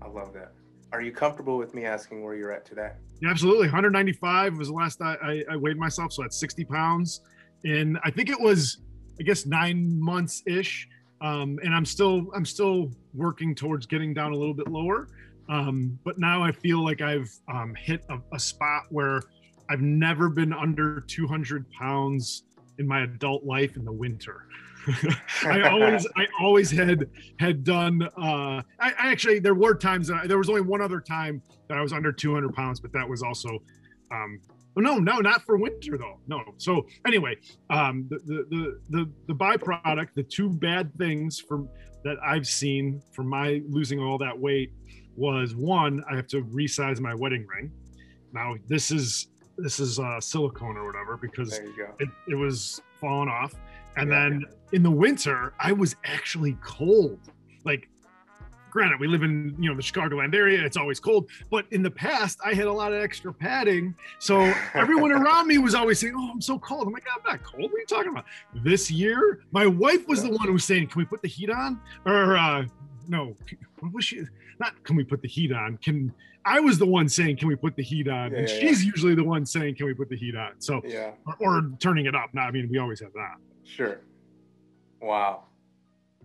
I 0.00 0.08
love 0.08 0.32
that. 0.34 0.52
Are 0.92 1.00
you 1.00 1.12
comfortable 1.12 1.56
with 1.56 1.74
me 1.74 1.84
asking 1.84 2.22
where 2.22 2.34
you're 2.34 2.52
at 2.52 2.66
today? 2.66 2.92
Yeah, 3.20 3.30
absolutely. 3.30 3.66
195 3.66 4.58
was 4.58 4.68
the 4.68 4.74
last 4.74 5.00
I, 5.00 5.16
I, 5.22 5.44
I 5.52 5.56
weighed 5.56 5.78
myself, 5.78 6.12
so 6.12 6.24
at 6.24 6.34
60 6.34 6.64
pounds, 6.64 7.20
and 7.64 7.98
I 8.04 8.10
think 8.10 8.28
it 8.28 8.38
was, 8.38 8.78
I 9.18 9.22
guess, 9.22 9.46
nine 9.46 9.98
months 10.00 10.42
ish. 10.46 10.88
Um, 11.20 11.58
and 11.62 11.72
I'm 11.72 11.84
still 11.84 12.26
I'm 12.34 12.44
still 12.44 12.90
working 13.14 13.54
towards 13.54 13.86
getting 13.86 14.12
down 14.12 14.32
a 14.32 14.36
little 14.36 14.54
bit 14.54 14.68
lower. 14.68 15.08
Um, 15.48 15.98
but 16.04 16.18
now 16.18 16.42
I 16.42 16.50
feel 16.50 16.84
like 16.84 17.00
I've 17.00 17.30
um, 17.52 17.74
hit 17.76 18.04
a, 18.10 18.18
a 18.34 18.38
spot 18.38 18.84
where 18.90 19.22
I've 19.72 19.80
never 19.80 20.28
been 20.28 20.52
under 20.52 21.00
200 21.00 21.70
pounds 21.70 22.44
in 22.78 22.86
my 22.86 23.04
adult 23.04 23.42
life 23.44 23.76
in 23.76 23.86
the 23.86 23.92
winter. 23.92 24.44
I 25.44 25.62
always 25.62 26.06
I 26.14 26.26
always 26.38 26.70
had 26.70 27.08
had 27.38 27.64
done 27.64 28.02
uh 28.02 28.60
I, 28.80 28.90
I 28.90 28.92
actually 28.98 29.38
there 29.38 29.54
were 29.54 29.74
times 29.74 30.08
that 30.08 30.24
I, 30.24 30.26
there 30.26 30.36
was 30.36 30.50
only 30.50 30.60
one 30.60 30.82
other 30.82 31.00
time 31.00 31.40
that 31.68 31.78
I 31.78 31.80
was 31.80 31.94
under 31.94 32.12
200 32.12 32.52
pounds 32.52 32.80
but 32.80 32.92
that 32.92 33.08
was 33.08 33.22
also 33.22 33.48
um 34.10 34.40
no 34.76 34.98
no 34.98 35.20
not 35.20 35.42
for 35.42 35.56
winter 35.56 35.96
though. 35.96 36.18
No. 36.26 36.42
So 36.58 36.84
anyway 37.06 37.36
um 37.70 38.06
the 38.10 38.18
the 38.26 38.46
the 38.50 38.80
the, 38.90 39.10
the 39.28 39.34
byproduct 39.34 40.08
the 40.14 40.24
two 40.24 40.50
bad 40.50 40.92
things 40.98 41.40
from 41.40 41.66
that 42.04 42.18
I've 42.22 42.46
seen 42.46 43.00
from 43.12 43.28
my 43.28 43.62
losing 43.70 44.00
all 44.00 44.18
that 44.18 44.38
weight 44.38 44.74
was 45.16 45.54
one 45.54 46.04
I 46.10 46.16
have 46.16 46.26
to 46.28 46.42
resize 46.42 47.00
my 47.00 47.14
wedding 47.14 47.46
ring. 47.46 47.72
Now 48.34 48.56
this 48.68 48.90
is 48.90 49.28
this 49.62 49.78
is 49.80 49.98
uh 49.98 50.20
silicone 50.20 50.76
or 50.76 50.84
whatever 50.86 51.16
because 51.16 51.50
there 51.50 51.66
you 51.66 51.76
go. 51.76 51.94
it, 52.00 52.08
it 52.28 52.34
was 52.34 52.80
falling 53.00 53.28
off. 53.28 53.54
And 53.96 54.10
Yeah. 54.10 54.20
then 54.28 54.44
in 54.72 54.82
the 54.82 54.90
winter 54.90 55.52
i 55.60 55.72
was 55.72 55.96
actually 56.04 56.56
cold. 56.62 57.18
Like 57.64 57.88
granted 58.70 58.98
we 58.98 59.06
live 59.06 59.22
in 59.22 59.54
you 59.58 59.68
know 59.68 59.76
the 59.76 59.82
chicagoland 59.82 60.34
area 60.34 60.64
it's 60.64 60.78
always 60.78 60.98
cold 60.98 61.28
but 61.50 61.66
in 61.72 61.82
the 61.82 61.90
past 61.90 62.38
i 62.42 62.54
had 62.54 62.66
a 62.66 62.72
lot 62.72 62.90
of 62.92 63.02
extra 63.02 63.32
padding. 63.32 63.94
So 64.18 64.40
everyone 64.74 65.12
around 65.12 65.46
me 65.46 65.58
was 65.58 65.74
always 65.74 65.98
saying 66.00 66.14
oh 66.16 66.30
i'm 66.32 66.40
so 66.40 66.58
cold. 66.58 66.86
I'm 66.86 66.92
like 66.92 67.04
i'm 67.14 67.22
not 67.26 67.42
cold. 67.42 67.70
What 67.70 67.74
are 67.76 67.80
you 67.80 67.86
talking 67.86 68.10
about? 68.10 68.24
This 68.64 68.90
year 68.90 69.40
my 69.52 69.66
wife 69.66 70.06
was 70.08 70.22
the 70.22 70.30
one 70.30 70.46
who 70.46 70.54
was 70.54 70.64
saying 70.64 70.88
can 70.88 70.98
we 71.00 71.04
put 71.04 71.22
the 71.22 71.28
heat 71.28 71.50
on? 71.50 71.80
Or 72.06 72.36
uh 72.36 72.64
no 73.08 73.34
what 73.80 73.92
was 73.92 74.04
she 74.04 74.22
not 74.60 74.72
can 74.84 74.96
we 74.96 75.04
put 75.04 75.20
the 75.22 75.28
heat 75.28 75.52
on 75.52 75.76
can 75.78 76.12
i 76.44 76.58
was 76.60 76.78
the 76.78 76.86
one 76.86 77.08
saying 77.08 77.36
can 77.36 77.48
we 77.48 77.56
put 77.56 77.74
the 77.76 77.82
heat 77.82 78.08
on 78.08 78.30
Yeah, 78.32 78.38
and 78.38 78.48
yeah, 78.48 78.54
she's 78.60 78.84
usually 78.84 79.14
the 79.14 79.24
one 79.24 79.44
saying 79.46 79.74
can 79.76 79.86
we 79.86 79.94
put 79.94 80.08
the 80.08 80.16
heat 80.16 80.34
on 80.36 80.52
so 80.60 80.80
Yeah, 80.84 81.12
or, 81.26 81.36
or 81.40 81.70
turning 81.80 82.06
it 82.06 82.14
up. 82.14 82.30
No, 82.32 82.42
I 82.42 82.50
mean 82.50 82.68
we 82.70 82.78
always 82.78 83.00
have 83.00 83.12
that. 83.14 83.36
sure. 83.64 84.00
Wow. 85.00 85.44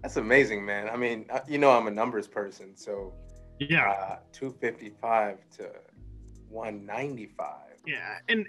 That's 0.04 0.18
amazing, 0.18 0.64
man. 0.64 0.90
I 0.90 0.96
mean, 0.96 1.26
uh, 1.32 1.40
you 1.48 1.58
know, 1.58 1.72
I'm 1.72 1.88
a 1.88 1.92
numbers 1.92 2.28
person, 2.28 2.76
so 2.78 3.14
Yeah, 3.60 3.90
uh, 3.90 4.18
255 4.32 5.40
to 5.58 5.64
195. 6.50 7.48
yeah, 7.86 8.18
and 8.30 8.46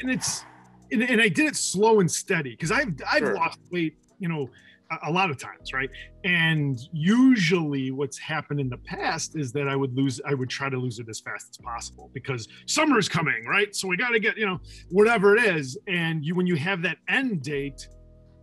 and 0.00 0.10
it's 0.10 0.44
and, 0.92 1.02
and 1.02 1.20
I 1.20 1.28
did 1.28 1.46
it 1.46 1.56
slow 1.56 2.00
and 2.00 2.10
steady 2.10 2.50
because 2.50 2.70
I've 2.70 2.94
I've 3.10 3.20
Sure. 3.20 3.34
lost 3.34 3.58
weight, 3.70 3.96
you 4.18 4.28
know, 4.28 4.48
a 5.02 5.10
lot 5.10 5.30
of 5.30 5.36
times, 5.36 5.72
right? 5.72 5.90
And 6.24 6.78
usually 6.92 7.90
what's 7.90 8.18
happened 8.18 8.60
in 8.60 8.68
the 8.68 8.78
past 8.78 9.36
is 9.36 9.52
that 9.52 9.68
I 9.68 9.76
would 9.76 9.94
lose, 9.94 10.20
I 10.26 10.34
would 10.34 10.48
try 10.48 10.68
to 10.68 10.76
lose 10.76 10.98
it 10.98 11.08
as 11.08 11.20
fast 11.20 11.48
as 11.50 11.56
possible 11.58 12.10
because 12.14 12.48
summer's 12.66 13.08
coming, 13.08 13.44
right? 13.46 13.74
So 13.74 13.88
we 13.88 13.96
got 13.96 14.10
to 14.10 14.20
get, 14.20 14.36
you 14.36 14.46
know, 14.46 14.60
whatever 14.90 15.36
it 15.36 15.44
is. 15.44 15.76
And 15.86 16.24
you, 16.24 16.34
when 16.34 16.46
you 16.46 16.56
have 16.56 16.82
that 16.82 16.98
end 17.08 17.42
date, 17.42 17.88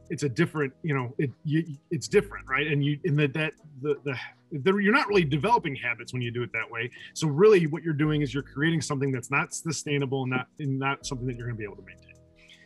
it's 0.10 0.24
a 0.24 0.30
different, 0.30 0.72
you 0.84 0.94
know, 0.94 1.16
it, 1.18 1.32
you, 1.44 1.66
it's 1.90 2.08
different, 2.08 2.48
right? 2.48 2.68
And 2.68 2.86
you, 2.86 3.00
in 3.06 3.16
that, 3.16 3.34
that, 3.34 3.54
the, 3.82 3.96
the, 4.04 4.16
the, 4.60 4.78
you're 4.78 4.94
not 4.94 5.08
really 5.08 5.25
developing 5.25 5.75
habits 5.75 6.14
when 6.14 6.22
you 6.22 6.32
do 6.32 6.44
it 6.44 6.52
that 6.54 6.70
way. 6.70 6.92
So 7.16 7.28
really 7.28 7.66
what 7.66 7.82
you're 7.82 7.94
doing 7.94 8.22
is 8.22 8.34
you're 8.34 8.44
creating 8.44 8.82
something 8.82 9.12
that's 9.12 9.32
not 9.32 9.54
sustainable 9.54 10.24
and 10.24 10.32
not, 10.32 10.48
and 10.60 10.78
not 10.78 11.06
something 11.08 11.25
that 11.25 11.36
you're 11.38 11.48
going 11.48 11.58
to 11.58 11.60
be 11.60 11.66
able 11.66 11.78
to 11.78 11.82
maintain. 11.82 12.14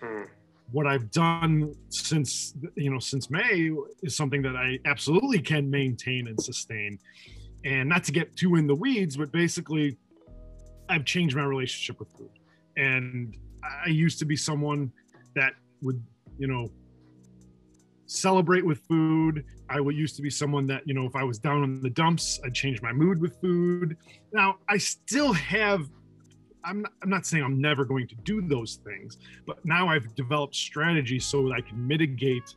Hmm 0.02 0.34
what 0.72 0.88
I've 0.88 1.10
done 1.12 1.74
since 1.90 2.54
you 2.76 2.92
know 2.92 3.00
since 3.00 3.30
May 3.30 3.72
is 4.04 4.16
something 4.16 4.42
that 4.44 4.56
I 4.56 4.80
absolutely 4.86 5.40
can 5.40 5.70
maintain 5.70 6.28
and 6.28 6.42
sustain. 6.42 7.00
And 7.66 7.90
not 7.90 8.04
to 8.06 8.12
get 8.12 8.36
too 8.36 8.56
in 8.56 8.68
the 8.68 8.76
weeds, 8.76 9.18
but 9.18 9.32
basically, 9.32 9.98
I've 10.88 11.06
changed 11.06 11.36
my 11.36 11.44
relationship 11.44 12.00
with 12.00 12.10
food. 12.18 12.32
And 12.78 13.36
I 13.86 13.90
used 13.90 14.20
to 14.20 14.26
be 14.26 14.36
someone 14.36 14.92
that 15.36 15.54
would, 15.82 16.02
you 16.38 16.48
know, 16.48 16.70
celebrate 18.06 18.66
with 18.66 18.80
food. 18.88 19.46
I 19.70 19.80
would 19.82 19.96
used 19.96 20.16
to 20.16 20.22
be 20.22 20.30
someone 20.30 20.66
that, 20.68 20.88
you 20.88 20.94
know, 20.94 21.06
if 21.06 21.16
I 21.16 21.24
was 21.24 21.38
down 21.38 21.64
in 21.64 21.82
the 21.82 21.90
dumps, 21.90 22.40
I'd 22.46 22.54
change 22.54 22.82
my 22.82 22.94
mood 22.94 23.22
with 23.22 23.40
food. 23.42 23.98
Now 24.34 24.56
I 24.68 24.78
still 24.78 25.34
have 25.34 25.88
I'm 26.63 26.82
not, 26.82 26.94
I'm 27.01 27.10
not 27.10 27.25
saying 27.25 27.44
I'm 27.44 27.62
never 27.62 27.86
going 27.86 28.08
to 28.08 28.16
do 28.16 28.42
those 28.42 28.80
things, 28.84 29.18
but 29.46 29.63
now 29.66 29.88
I've 29.88 30.13
developed 30.16 30.56
strategies 30.56 31.25
so 31.25 31.44
that 31.44 31.54
I 31.54 31.62
can 31.62 31.88
mitigate 31.88 32.56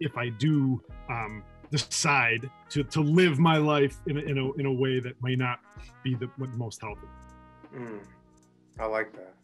if 0.00 0.16
I 0.16 0.30
do 0.30 0.82
um, 1.08 1.42
decide 1.70 2.50
to, 2.70 2.82
to 2.84 3.00
live 3.00 3.38
my 3.38 3.56
life 3.56 3.96
in 4.06 4.18
a, 4.18 4.20
in 4.20 4.38
a, 4.38 4.52
in 4.54 4.66
a 4.66 4.72
way 4.72 5.00
that 5.00 5.14
may 5.22 5.36
not 5.36 5.60
be 6.02 6.14
the 6.14 6.28
most 6.56 6.80
healthy. 6.80 7.06
Mm, 7.74 8.00
I 8.78 8.86
like 8.86 9.12
that. 9.12 9.34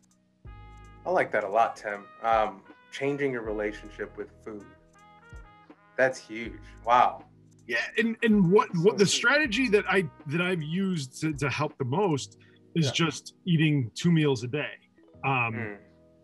I 1.04 1.10
like 1.10 1.30
that 1.32 1.44
a 1.44 1.48
lot, 1.48 1.76
Tim. 1.76 2.04
Um, 2.22 2.62
changing 2.90 3.32
your 3.32 3.42
relationship 3.42 4.16
with 4.16 4.28
food. 4.44 4.64
That's 5.96 6.18
huge. 6.18 6.52
Wow. 6.84 7.24
Yeah, 7.68 7.78
and 7.98 8.16
and 8.22 8.50
what 8.52 8.68
what 8.76 8.96
the 8.96 9.06
strategy 9.06 9.68
that 9.70 9.84
I 9.88 10.08
that 10.28 10.40
I've 10.40 10.62
used 10.62 11.20
to, 11.20 11.32
to 11.32 11.50
help 11.50 11.76
the 11.78 11.84
most 11.84 12.38
is 12.76 12.86
yeah. 12.86 12.92
just 12.92 13.34
eating 13.46 13.90
two 13.94 14.12
meals 14.12 14.44
a 14.44 14.48
day. 14.48 14.70
Um, 15.24 15.54
mm. 15.54 15.76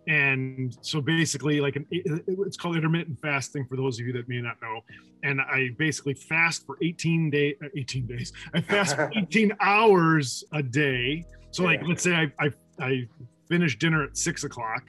And 0.09 0.77
so 0.81 1.01
basically, 1.01 1.61
like 1.61 1.77
an, 1.77 1.87
it's 1.91 2.57
called 2.57 2.77
intermittent 2.77 3.21
fasting 3.21 3.67
for 3.67 3.77
those 3.77 4.01
of 4.01 4.07
you 4.07 4.13
that 4.15 4.29
may 4.29 4.41
not 4.41 4.57
know. 4.61 4.81
And 5.23 5.41
I 5.41 5.71
basically 5.79 6.15
fast 6.15 6.67
for 6.67 6.77
18 6.83 7.31
day, 7.31 7.55
uh, 7.65 7.69
18 7.77 8.07
days. 8.07 8.33
I 8.53 8.61
fast 8.61 8.97
for 8.97 9.11
18 9.17 9.53
hours 9.61 10.43
a 10.53 10.63
day. 10.63 11.25
So 11.53 11.63
like, 11.63 11.81
yeah. 11.81 11.89
let's 11.89 12.03
say 12.03 12.15
I, 12.15 12.33
I 12.41 12.51
I 12.81 13.09
finish 13.49 13.79
dinner 13.79 14.03
at 14.03 14.17
six 14.17 14.45
o'clock, 14.45 14.83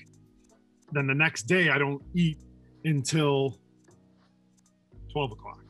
then 0.94 1.06
the 1.06 1.14
next 1.14 1.44
day 1.44 1.70
I 1.70 1.78
don't 1.78 2.02
eat 2.16 2.40
until 2.86 3.60
12 5.12 5.34
o'clock. 5.34 5.63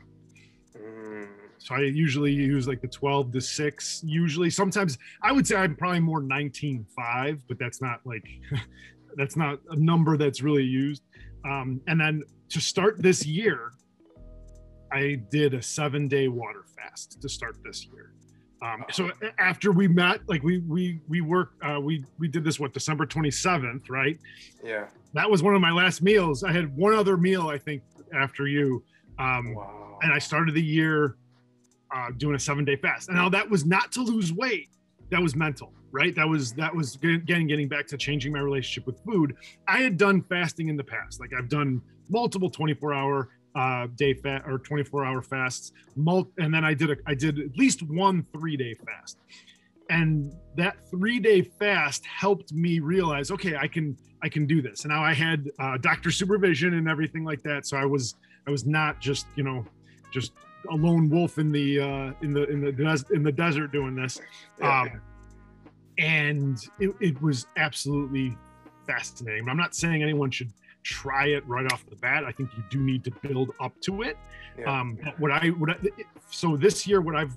So 1.64 1.74
I 1.74 1.80
usually 1.80 2.30
use 2.30 2.68
like 2.68 2.82
the 2.82 2.88
12 2.88 3.32
to 3.32 3.40
6. 3.40 4.02
Usually, 4.04 4.50
sometimes 4.50 4.98
I 5.22 5.32
would 5.32 5.46
say 5.46 5.56
I'm 5.56 5.74
probably 5.74 6.00
more 6.00 6.20
19.5, 6.20 7.40
but 7.48 7.58
that's 7.58 7.80
not 7.80 8.00
like 8.04 8.28
that's 9.16 9.34
not 9.34 9.60
a 9.70 9.76
number 9.76 10.18
that's 10.18 10.42
really 10.42 10.62
used. 10.62 11.02
Um, 11.46 11.80
and 11.86 11.98
then 11.98 12.22
to 12.50 12.60
start 12.60 13.02
this 13.02 13.24
year, 13.24 13.72
I 14.92 15.22
did 15.30 15.54
a 15.54 15.62
seven 15.62 16.06
day 16.06 16.28
water 16.28 16.66
fast 16.76 17.22
to 17.22 17.28
start 17.30 17.56
this 17.64 17.86
year. 17.86 18.12
Um, 18.60 18.84
so 18.90 19.10
after 19.38 19.72
we 19.72 19.88
met, 19.88 20.20
like 20.28 20.42
we 20.42 20.58
we 20.58 21.00
we 21.08 21.22
work, 21.22 21.52
uh, 21.62 21.80
we 21.80 22.04
we 22.18 22.28
did 22.28 22.44
this 22.44 22.60
what 22.60 22.74
December 22.74 23.06
27th, 23.06 23.88
right? 23.88 24.18
Yeah. 24.62 24.88
That 25.14 25.30
was 25.30 25.42
one 25.42 25.54
of 25.54 25.62
my 25.62 25.72
last 25.72 26.02
meals. 26.02 26.44
I 26.44 26.52
had 26.52 26.76
one 26.76 26.92
other 26.92 27.16
meal, 27.16 27.48
I 27.48 27.56
think, 27.56 27.82
after 28.14 28.46
you. 28.46 28.84
Um, 29.18 29.54
wow. 29.54 29.98
And 30.02 30.12
I 30.12 30.18
started 30.18 30.54
the 30.54 30.62
year 30.62 31.16
uh, 31.94 32.10
doing 32.16 32.34
a 32.34 32.38
seven 32.38 32.64
day 32.64 32.76
fast. 32.76 33.08
And 33.08 33.16
now 33.16 33.28
that 33.28 33.48
was 33.48 33.64
not 33.64 33.92
to 33.92 34.02
lose 34.02 34.32
weight. 34.32 34.68
That 35.10 35.22
was 35.22 35.36
mental, 35.36 35.72
right? 35.92 36.14
That 36.14 36.28
was 36.28 36.52
that 36.54 36.74
was 36.74 36.96
again 36.96 37.46
getting 37.46 37.68
back 37.68 37.86
to 37.88 37.96
changing 37.96 38.32
my 38.32 38.40
relationship 38.40 38.86
with 38.86 38.98
food. 39.04 39.36
I 39.68 39.78
had 39.78 39.96
done 39.96 40.22
fasting 40.22 40.68
in 40.68 40.76
the 40.76 40.84
past, 40.84 41.20
like 41.20 41.30
I've 41.38 41.48
done 41.48 41.80
multiple 42.08 42.50
24 42.50 42.94
hour 42.94 43.28
uh, 43.54 43.86
day 43.94 44.14
fast 44.14 44.44
or 44.46 44.58
24 44.58 45.04
hour 45.04 45.22
fasts, 45.22 45.72
mul- 45.94 46.30
and 46.38 46.52
then 46.52 46.64
I 46.64 46.74
did 46.74 46.90
a 46.90 46.96
I 47.06 47.14
did 47.14 47.38
at 47.38 47.56
least 47.56 47.82
one 47.82 48.26
three 48.32 48.56
day 48.56 48.74
fast, 48.86 49.18
and 49.90 50.32
that 50.56 50.76
three 50.90 51.20
day 51.20 51.42
fast 51.42 52.04
helped 52.06 52.52
me 52.52 52.80
realize, 52.80 53.30
okay, 53.30 53.56
I 53.56 53.68
can 53.68 53.96
I 54.22 54.28
can 54.28 54.46
do 54.46 54.62
this. 54.62 54.84
And 54.84 54.92
now 54.92 55.04
I 55.04 55.12
had 55.12 55.50
uh, 55.60 55.76
doctor 55.76 56.10
supervision 56.10 56.74
and 56.74 56.88
everything 56.88 57.24
like 57.24 57.42
that, 57.42 57.66
so 57.66 57.76
I 57.76 57.84
was 57.84 58.16
I 58.48 58.50
was 58.50 58.66
not 58.66 59.00
just 59.00 59.26
you 59.36 59.44
know 59.44 59.64
just 60.12 60.32
a 60.70 60.74
lone 60.74 61.08
wolf 61.10 61.38
in 61.38 61.52
the 61.52 61.80
uh, 61.80 62.12
in 62.22 62.32
the 62.32 62.48
in 62.48 62.60
the 62.60 62.72
des- 62.72 63.14
in 63.14 63.22
the 63.22 63.32
desert 63.32 63.72
doing 63.72 63.94
this, 63.94 64.20
um, 64.62 65.00
and 65.98 66.58
it, 66.80 66.94
it 67.00 67.20
was 67.22 67.46
absolutely 67.56 68.36
fascinating. 68.86 69.48
I'm 69.48 69.56
not 69.56 69.74
saying 69.74 70.02
anyone 70.02 70.30
should 70.30 70.52
try 70.82 71.28
it 71.28 71.46
right 71.46 71.70
off 71.72 71.84
the 71.86 71.96
bat. 71.96 72.24
I 72.24 72.32
think 72.32 72.50
you 72.56 72.62
do 72.70 72.80
need 72.80 73.04
to 73.04 73.10
build 73.22 73.52
up 73.60 73.72
to 73.82 74.02
it. 74.02 74.16
Yeah. 74.58 74.80
Um, 74.80 74.98
what 75.18 75.30
I 75.30 75.48
what 75.48 75.70
I, 75.70 75.76
so 76.30 76.56
this 76.56 76.86
year 76.86 77.00
what 77.00 77.16
I've 77.16 77.36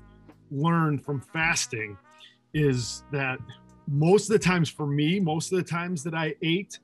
learned 0.52 1.04
from 1.04 1.22
fasting 1.22 1.98
is 2.54 3.04
that 3.12 3.40
most 3.88 4.30
of 4.30 4.34
the 4.34 4.40
times 4.40 4.70
for 4.70 4.86
me, 4.86 5.20
most 5.20 5.52
of 5.52 5.58
the 5.58 5.64
times 5.64 6.04
that 6.04 6.14
I 6.14 6.36
ate 6.42 6.80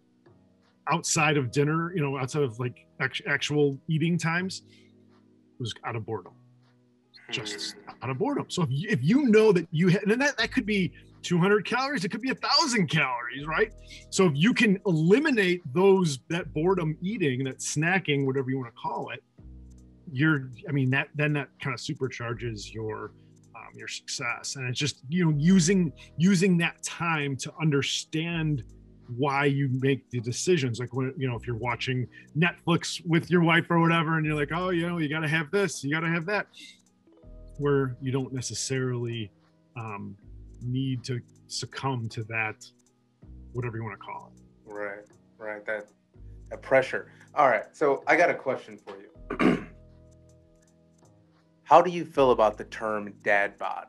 outside 0.92 1.38
of 1.38 1.52
dinner, 1.52 1.94
you 1.94 2.02
know, 2.02 2.18
outside 2.18 2.44
of 2.44 2.60
like 2.60 2.86
actual 3.28 3.78
eating 3.88 4.18
times, 4.18 4.64
was 5.64 5.74
out 5.86 5.96
of 5.96 6.06
boredom. 6.06 6.34
Just 7.32 7.74
hmm. 7.74 7.90
out 8.02 8.10
of 8.10 8.18
boredom. 8.18 8.46
So 8.50 8.64
if 8.64 8.70
you, 8.72 8.90
if 8.90 9.04
you 9.04 9.24
know 9.24 9.52
that 9.52 9.68
you 9.72 9.92
ha- 9.92 10.00
and 10.04 10.22
that, 10.22 10.38
that 10.38 10.52
could 10.52 10.66
be 10.66 10.92
200 11.24 11.66
calories 11.66 12.04
it 12.04 12.10
could 12.10 12.22
be 12.22 12.32
a 12.32 12.36
thousand 12.36 12.88
calories 12.88 13.48
right? 13.48 13.72
So 14.10 14.26
if 14.28 14.34
you 14.36 14.54
can 14.54 14.78
eliminate 14.86 15.62
those 15.74 16.20
that 16.28 16.54
boredom 16.54 16.98
eating 17.02 17.46
that 17.46 17.60
snacking 17.60 18.26
whatever 18.26 18.50
you 18.50 18.58
want 18.58 18.76
to 18.76 18.80
call 18.80 19.10
it 19.10 19.24
you're 20.12 20.50
i 20.68 20.72
mean 20.74 20.90
that 20.90 21.08
then 21.16 21.32
that 21.32 21.48
kind 21.62 21.74
of 21.74 21.80
supercharges 21.80 22.74
your 22.74 23.14
um, 23.64 23.78
your 23.78 23.88
success. 23.88 24.56
And 24.56 24.68
it's 24.68 24.80
just 24.80 25.02
you 25.10 25.26
know 25.26 25.38
using 25.38 25.92
using 26.18 26.58
that 26.60 26.82
time 26.84 27.36
to 27.38 27.54
understand 27.62 28.64
why 29.18 29.46
you 29.46 29.70
make 29.72 30.10
the 30.10 30.20
decisions. 30.20 30.80
Like 30.80 30.94
when 30.94 31.14
you 31.18 31.28
know 31.28 31.36
if 31.36 31.46
you're 31.46 31.56
watching 31.56 32.08
netflix 32.38 33.06
with 33.06 33.30
your 33.30 33.44
wife 33.44 33.66
or 33.70 33.80
whatever 33.80 34.18
and 34.18 34.26
you're 34.26 34.36
like 34.36 34.52
oh 34.54 34.70
you 34.70 34.88
know 34.88 34.98
you 34.98 35.10
got 35.10 35.20
to 35.20 35.28
have 35.28 35.52
this 35.52 35.84
you 35.84 35.92
got 35.92 36.02
to 36.02 36.10
have 36.10 36.26
that 36.26 36.48
where 37.58 37.96
you 38.02 38.12
don't 38.12 38.34
necessarily 38.34 39.32
um, 39.78 40.16
need 40.62 41.04
to 41.04 41.22
succumb 41.48 42.10
to 42.10 42.24
that 42.24 42.66
whatever 43.52 43.78
you 43.78 43.84
want 43.84 44.00
to 44.00 44.06
call 44.06 44.32
it. 44.36 44.72
Right 44.72 45.06
right 45.38 45.66
that 45.66 45.88
that 46.50 46.62
pressure. 46.62 47.12
All 47.36 47.50
right 47.50 47.66
so 47.74 48.04
i 48.08 48.16
got 48.16 48.30
a 48.30 48.36
question 48.36 48.78
for 48.78 48.96
you. 48.98 49.68
How 51.64 51.82
do 51.82 51.90
you 51.90 52.06
feel 52.06 52.32
about 52.32 52.58
the 52.58 52.66
term 52.66 53.14
dad 53.24 53.58
bod? 53.58 53.88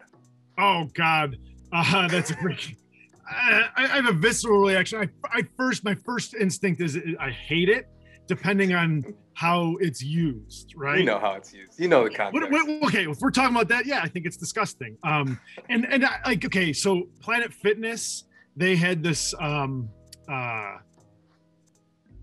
Oh 0.58 0.88
god. 0.94 1.36
Uh, 1.76 2.06
that's 2.06 2.30
a 2.30 2.34
freaking 2.34 2.76
I, 3.28 3.68
I, 3.76 3.86
have 3.88 4.06
a 4.06 4.12
visceral 4.12 4.60
reaction. 4.60 5.00
I, 5.00 5.38
I 5.38 5.42
first, 5.56 5.84
my 5.84 5.94
first 5.94 6.34
instinct 6.34 6.80
is 6.80 6.98
I 7.20 7.30
hate 7.30 7.68
it, 7.68 7.88
depending 8.26 8.74
on 8.74 9.14
how 9.34 9.76
it's 9.80 10.02
used, 10.02 10.74
right? 10.76 10.98
You 10.98 11.04
know 11.04 11.18
how 11.18 11.32
it's 11.32 11.52
used. 11.52 11.78
You 11.78 11.88
know 11.88 12.04
the 12.04 12.10
context. 12.10 12.50
What, 12.50 12.68
what, 12.68 12.84
okay, 12.84 13.06
if 13.08 13.18
we're 13.20 13.30
talking 13.30 13.54
about 13.54 13.68
that, 13.68 13.86
yeah, 13.86 14.00
I 14.02 14.08
think 14.08 14.26
it's 14.26 14.36
disgusting. 14.36 14.96
Um, 15.02 15.40
and 15.68 15.86
and 15.86 16.04
I, 16.04 16.18
like, 16.24 16.44
okay, 16.44 16.72
so 16.72 17.04
Planet 17.20 17.52
Fitness, 17.52 18.24
they 18.56 18.76
had 18.76 19.02
this 19.02 19.34
um, 19.40 19.88
uh, 20.30 20.76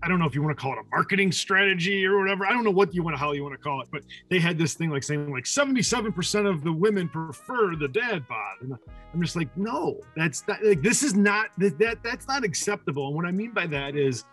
I 0.02 0.08
don't 0.08 0.18
know 0.18 0.26
if 0.26 0.34
you 0.34 0.42
want 0.42 0.56
to 0.56 0.60
call 0.60 0.72
it 0.72 0.78
a 0.78 0.84
marketing 0.90 1.30
strategy 1.30 2.04
or 2.04 2.18
whatever. 2.18 2.44
I 2.44 2.50
don't 2.50 2.64
know 2.64 2.72
what 2.72 2.92
you 2.92 3.04
want 3.04 3.14
to 3.14 3.18
how 3.18 3.32
you 3.32 3.44
want 3.44 3.54
to 3.54 3.62
call 3.62 3.80
it, 3.82 3.88
but 3.92 4.02
they 4.30 4.40
had 4.40 4.58
this 4.58 4.74
thing 4.74 4.90
like 4.90 5.04
saying 5.04 5.32
like 5.32 5.44
77% 5.44 6.50
of 6.50 6.64
the 6.64 6.72
women 6.72 7.08
prefer 7.08 7.76
the 7.76 7.86
dad 7.86 8.26
bod. 8.26 8.56
And 8.62 8.76
I'm 9.14 9.22
just 9.22 9.36
like, 9.36 9.56
no, 9.56 10.00
that's 10.16 10.46
not 10.48 10.62
like 10.64 10.82
this 10.82 11.04
is 11.04 11.14
not 11.14 11.50
that, 11.58 11.78
that 11.78 12.02
that's 12.02 12.26
not 12.26 12.44
acceptable. 12.44 13.06
And 13.06 13.16
what 13.16 13.26
I 13.26 13.30
mean 13.30 13.52
by 13.52 13.66
that 13.68 13.94
is 13.94 14.24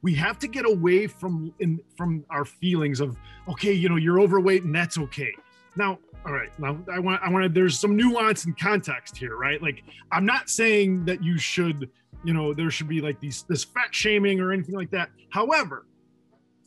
we 0.00 0.14
have 0.14 0.38
to 0.38 0.48
get 0.48 0.64
away 0.64 1.06
from 1.06 1.52
in 1.58 1.78
from 1.96 2.24
our 2.30 2.46
feelings 2.46 3.00
of 3.00 3.16
okay, 3.48 3.72
you 3.72 3.88
know, 3.88 3.96
you're 3.96 4.20
overweight 4.20 4.62
and 4.62 4.74
that's 4.74 4.96
okay. 4.96 5.32
Now, 5.76 5.98
all 6.24 6.32
right, 6.32 6.50
now 6.58 6.78
I 6.90 6.98
want 6.98 7.22
I 7.22 7.30
want 7.30 7.44
to 7.44 7.48
there's 7.50 7.78
some 7.78 7.96
nuance 7.96 8.46
and 8.46 8.58
context 8.58 9.16
here, 9.16 9.36
right? 9.36 9.60
Like 9.60 9.82
I'm 10.10 10.24
not 10.24 10.48
saying 10.48 11.04
that 11.04 11.22
you 11.22 11.36
should 11.36 11.90
you 12.24 12.34
know 12.34 12.52
there 12.52 12.70
should 12.70 12.88
be 12.88 13.00
like 13.00 13.20
these 13.20 13.44
this 13.48 13.64
fat 13.64 13.92
shaming 13.94 14.40
or 14.40 14.52
anything 14.52 14.74
like 14.74 14.90
that 14.90 15.08
however 15.30 15.86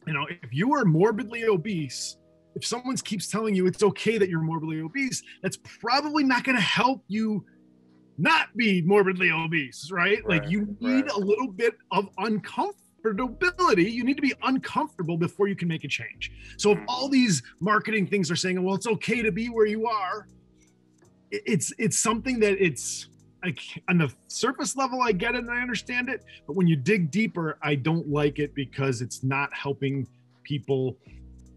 you 0.08 0.13
know 0.13 0.25
if 0.29 0.53
you 0.53 0.74
are 0.74 0.86
morbidly 0.86 1.46
obese 1.46 2.17
if 2.55 2.65
someone 2.65 2.96
keeps 2.98 3.27
telling 3.27 3.55
you 3.55 3.67
it's 3.67 3.84
okay 3.84 4.17
that 4.17 4.29
you're 4.29 4.41
morbidly 4.41 4.81
obese, 4.81 5.24
that's 5.41 5.58
probably 5.58 6.24
not 6.24 6.43
going 6.43 6.55
to 6.55 6.62
help 6.62 7.03
you 7.08 7.46
not 8.17 8.55
be 8.55 8.81
morbidly 8.81 9.31
obese, 9.31 9.89
right? 9.91 10.24
right 10.25 10.41
like 10.41 10.50
you 10.50 10.75
need 10.79 11.03
right. 11.03 11.12
a 11.12 11.20
little 11.20 11.48
bit 11.48 11.75
of 11.91 12.10
uncomfortability. 12.17 13.91
You 13.91 14.03
need 14.03 14.15
to 14.15 14.22
be 14.22 14.34
uncomfortable 14.43 15.17
before 15.17 15.48
you 15.48 15.55
can 15.55 15.67
make 15.67 15.84
a 15.84 15.88
change. 15.88 16.31
So 16.58 16.72
if 16.72 16.79
mm. 16.79 16.86
all 16.88 17.10
these 17.10 17.41
marketing 17.60 18.08
things 18.08 18.29
are 18.29 18.36
saying, 18.36 18.62
well, 18.62 18.75
it's 18.75 18.88
okay 18.88 19.22
to 19.22 19.31
be 19.31 19.48
where 19.48 19.65
you 19.65 19.88
are, 19.88 20.27
it's 21.31 21.72
it's 21.77 21.98
something 21.98 22.41
that 22.41 22.62
it's 22.63 23.08
like 23.43 23.60
on 23.89 23.98
the 23.98 24.13
surface 24.27 24.75
level 24.75 25.01
I 25.01 25.12
get 25.12 25.36
it 25.36 25.39
and 25.39 25.51
I 25.51 25.62
understand 25.62 26.10
it, 26.10 26.24
but 26.48 26.55
when 26.55 26.67
you 26.67 26.75
dig 26.75 27.12
deeper, 27.12 27.57
I 27.62 27.75
don't 27.75 28.07
like 28.10 28.39
it 28.39 28.53
because 28.53 29.01
it's 29.01 29.24
not 29.24 29.53
helping 29.53 30.07
people 30.43 30.98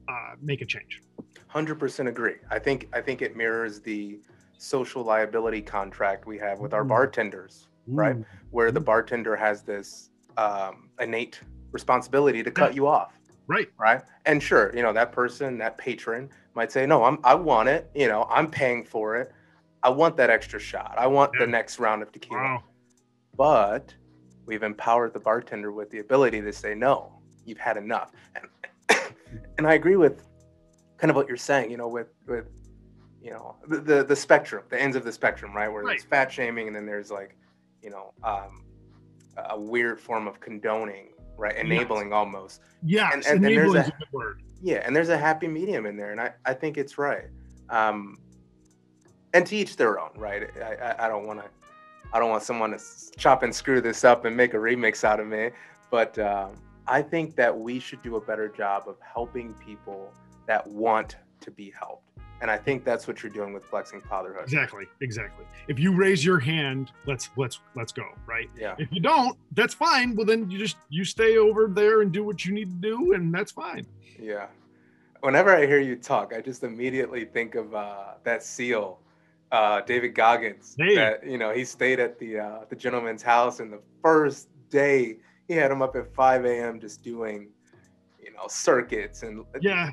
uh, 0.09 0.35
make 0.41 0.63
a 0.63 0.67
change. 0.67 1.03
Hundred 1.49 1.79
percent 1.79 2.09
agree. 2.09 2.37
I 2.51 2.59
think 2.59 2.89
I 2.93 3.01
think 3.01 3.23
it 3.23 3.37
mirrors 3.37 3.81
the 3.81 4.21
social 4.59 5.03
liability 5.03 5.63
contract 5.63 6.27
we 6.27 6.39
have 6.39 6.59
with 6.59 6.73
our 6.75 6.85
bartenders, 6.85 7.69
Ooh. 7.89 7.95
right? 7.95 8.17
Where 8.51 8.73
the 8.73 8.81
bartender 8.81 9.37
has 9.37 9.63
this 9.63 10.11
um, 10.37 10.89
innate 11.01 11.41
responsibility 11.71 12.43
to 12.43 12.51
cut 12.51 12.73
yeah. 12.73 12.77
you 12.77 12.87
off. 12.87 13.19
Right. 13.47 13.69
Right. 13.79 14.03
And 14.25 14.43
sure, 14.43 14.75
you 14.75 14.83
know, 14.83 14.93
that 14.93 15.13
person, 15.13 15.59
that 15.59 15.77
patron 15.77 16.31
might 16.55 16.73
say, 16.73 16.87
no, 16.87 17.05
I'm, 17.05 17.19
I 17.25 17.35
want 17.35 17.69
it. 17.69 17.91
You 17.95 18.09
know, 18.09 18.27
I'm 18.31 18.51
paying 18.51 18.85
for 18.85 19.17
it. 19.17 19.33
I 19.85 19.91
want 19.91 20.17
that 20.17 20.31
extra 20.31 20.59
shot. 20.59 20.95
I 20.97 21.07
want 21.07 21.33
yeah. 21.35 21.45
the 21.45 21.51
next 21.51 21.79
round 21.79 22.03
of 22.03 22.11
tequila. 22.11 22.43
Wow. 22.43 22.65
But 23.37 23.95
we've 24.47 24.63
empowered 24.63 25.13
the 25.13 25.21
bartender 25.21 25.73
with 25.73 25.91
the 25.91 25.99
ability 25.99 26.41
to 26.41 26.53
say, 26.53 26.75
no, 26.75 27.13
you've 27.45 27.59
had 27.59 27.77
enough. 27.77 28.11
And, 28.35 28.99
and 29.59 29.67
I 29.67 29.75
agree 29.75 29.97
with 29.97 30.25
kind 30.97 31.11
of 31.11 31.17
what 31.17 31.29
you're 31.29 31.37
saying, 31.37 31.71
you 31.71 31.77
know, 31.77 31.89
with, 31.89 32.09
with, 32.27 32.47
you 33.23 33.31
know, 33.31 33.57
the, 33.69 33.79
the, 33.79 34.05
the 34.05 34.17
spectrum, 34.17 34.65
the 34.71 34.81
ends 34.81 34.97
of 34.97 35.05
the 35.05 35.13
spectrum, 35.13 35.55
right? 35.55 35.69
Where 35.69 35.83
right. 35.83 35.93
there's 35.93 36.05
fat 36.05 36.33
shaming 36.33 36.67
and 36.67 36.75
then 36.75 36.87
there's 36.87 37.11
like, 37.11 37.37
you 37.83 37.91
know, 37.91 38.15
um, 38.23 38.65
a 39.51 39.61
weird 39.61 40.01
form 40.01 40.27
of 40.27 40.41
condoning, 40.41 41.09
right? 41.37 41.57
Enabling 41.57 42.09
yes. 42.09 42.15
almost. 42.15 42.61
Yeah, 42.83 43.11
and, 43.13 43.25
and, 43.27 43.45
and 43.45 43.57
there's 43.57 43.75
a. 43.75 43.93
Yeah, 44.63 44.83
and 44.87 44.97
there's 44.97 45.11
a 45.11 45.19
happy 45.19 45.47
medium 45.47 45.85
in 45.85 45.95
there, 45.95 46.13
and 46.13 46.19
I, 46.19 46.33
I 46.47 46.55
think 46.55 46.79
it's 46.79 46.97
right. 46.97 47.27
Um, 47.69 48.17
and 49.35 49.47
to 49.49 49.57
each 49.57 49.77
their 49.77 50.01
own, 50.01 50.11
right? 50.17 50.49
I, 50.57 50.75
I, 50.75 51.07
I 51.07 51.09
don't 51.09 51.27
want 51.27 51.41
to, 51.41 51.47
I 52.13 52.19
don't 52.19 52.31
want 52.31 52.45
someone 52.45 52.71
to 52.71 52.81
chop 53.19 53.43
and 53.43 53.55
screw 53.55 53.81
this 53.81 54.05
up 54.05 54.25
and 54.25 54.35
make 54.35 54.55
a 54.55 54.59
remix 54.59 55.05
out 55.05 55.21
of 55.21 55.27
me, 55.27 55.51
but 55.91 56.19
um, 56.19 56.53
I 56.87 57.03
think 57.03 57.35
that 57.37 57.57
we 57.57 57.79
should 57.81 58.03
do 58.03 58.17
a 58.17 58.21
better 58.21 58.49
job 58.49 58.85
of 58.87 58.97
helping 59.01 59.53
people 59.55 60.13
that 60.47 60.67
want 60.67 61.17
to 61.41 61.51
be 61.51 61.73
helped. 61.79 62.03
And 62.41 62.51
i 62.51 62.59
think 62.59 62.85
that's 62.85 63.07
what 63.07 63.23
you're 63.23 63.33
doing 63.33 63.55
with 63.55 63.65
flexing 63.65 64.03
fatherhood. 64.03 64.43
Exactly 64.43 64.85
exactly. 65.01 65.47
If 65.69 65.79
you 65.79 65.95
raise 65.97 66.25
your 66.25 66.39
hand 66.39 66.91
let's 67.07 67.31
let's 67.37 67.61
let's 67.75 67.93
go 67.93 68.05
right? 68.27 68.51
Yeah. 68.59 68.75
If 68.77 68.93
you 68.93 69.01
don't 69.01 69.39
that's 69.53 69.73
fine. 69.73 70.15
Well 70.15 70.27
then 70.27 70.51
you 70.51 70.59
just 70.59 70.77
you 70.91 71.05
stay 71.05 71.39
over 71.39 71.69
there 71.69 72.03
and 72.03 72.13
do 72.13 72.25
what 72.25 72.45
you 72.45 72.53
need 72.53 72.69
to 72.83 72.89
do 72.89 73.13
and 73.13 73.33
that's 73.33 73.53
fine. 73.53 73.87
Yeah. 74.19 74.47
Whenever 75.21 75.55
i 75.57 75.65
hear 75.65 75.81
you 75.81 75.97
talk 75.97 76.35
i 76.37 76.41
just 76.41 76.65
immediately 76.65 77.25
think 77.25 77.55
of 77.55 77.75
uh 77.75 78.15
that 78.25 78.43
seal 78.43 78.99
uh 79.53 79.81
david 79.83 80.15
goggins 80.15 80.75
that 80.77 81.21
you 81.27 81.39
know 81.39 81.53
he 81.53 81.65
stayed 81.65 82.01
at 82.01 82.19
the 82.19 82.39
uh 82.39 82.59
the 82.69 82.77
gentleman's 82.77 83.23
house 83.23 83.61
and 83.61 83.73
the 83.73 83.81
first 84.03 84.49
day 84.71 85.17
he 85.49 85.55
had 85.55 85.71
him 85.71 85.83
up 85.83 85.97
at 85.97 86.13
5 86.15 86.45
a.m 86.45 86.81
just 86.81 87.03
doing 87.03 87.49
you 88.23 88.33
know 88.33 88.47
circuits 88.49 89.23
and 89.23 89.45
yeah. 89.61 89.91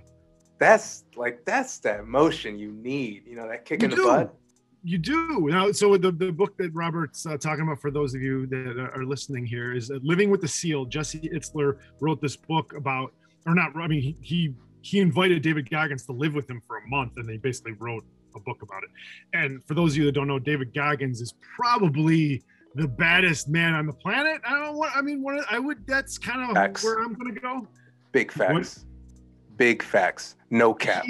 that's 0.60 1.06
like 1.16 1.44
that's 1.46 1.80
that 1.80 2.08
motion 2.08 2.58
you 2.58 2.72
need 2.72 3.24
you 3.26 3.36
know 3.36 3.48
that 3.48 3.66
kick 3.66 3.82
you 3.82 3.86
in 3.86 3.90
the 3.92 3.96
do. 3.98 4.06
butt. 4.06 4.36
You 4.84 4.98
do. 4.98 5.48
Now 5.52 5.72
so 5.72 5.96
the, 5.96 6.12
the 6.12 6.32
book 6.32 6.58
that 6.58 6.74
robert's 6.74 7.28
uh, 7.28 7.38
talking 7.38 7.66
about 7.66 7.80
for 7.80 7.92
those 7.92 8.16
of 8.16 8.22
you 8.22 8.48
that 8.48 8.90
are 8.96 9.06
listening 9.06 9.46
here 9.46 9.76
is 9.76 9.92
uh, 9.92 10.00
living 10.02 10.32
with 10.32 10.42
the 10.42 10.48
seal. 10.48 10.86
Jesse 10.86 11.30
itzler 11.36 11.78
wrote 12.00 12.20
this 12.20 12.36
book 12.36 12.74
about 12.74 13.14
or 13.46 13.56
not 13.56 13.76
i 13.76 13.88
mean 13.88 14.02
he, 14.02 14.18
he 14.22 14.54
he 14.82 15.00
invited 15.00 15.42
david 15.42 15.70
goggins 15.70 16.06
to 16.06 16.12
live 16.12 16.34
with 16.34 16.50
him 16.50 16.62
for 16.68 16.78
a 16.78 16.88
month 16.88 17.14
and 17.18 17.28
they 17.28 17.38
basically 17.38 17.74
wrote 17.74 18.04
a 18.36 18.40
book 18.40 18.62
about 18.62 18.84
it 18.84 18.90
and 19.34 19.64
for 19.66 19.74
those 19.74 19.94
of 19.94 19.98
you 19.98 20.06
that 20.06 20.14
don't 20.14 20.28
know 20.28 20.40
david 20.40 20.74
goggins 20.74 21.22
is 21.22 21.34
probably 21.56 22.44
the 22.76 22.88
baddest 22.88 23.50
man 23.50 23.74
on 23.74 23.86
the 23.86 23.94
planet 23.94 24.42
i 24.46 24.52
don't 24.52 24.64
know 24.64 24.74
what 24.74 24.92
i 24.96 25.02
mean 25.02 25.22
what 25.22 25.44
i 25.50 25.60
would 25.60 25.86
that's 25.88 26.18
kind 26.18 26.50
of 26.50 26.56
facts. 26.56 26.84
where 26.84 27.00
i'm 27.00 27.14
gonna 27.14 27.34
go 27.34 27.68
big 28.12 28.32
facts 28.32 28.86
what, 28.86 29.58
big 29.58 29.84
facts 29.84 30.36
no 30.52 30.74
cap. 30.74 31.06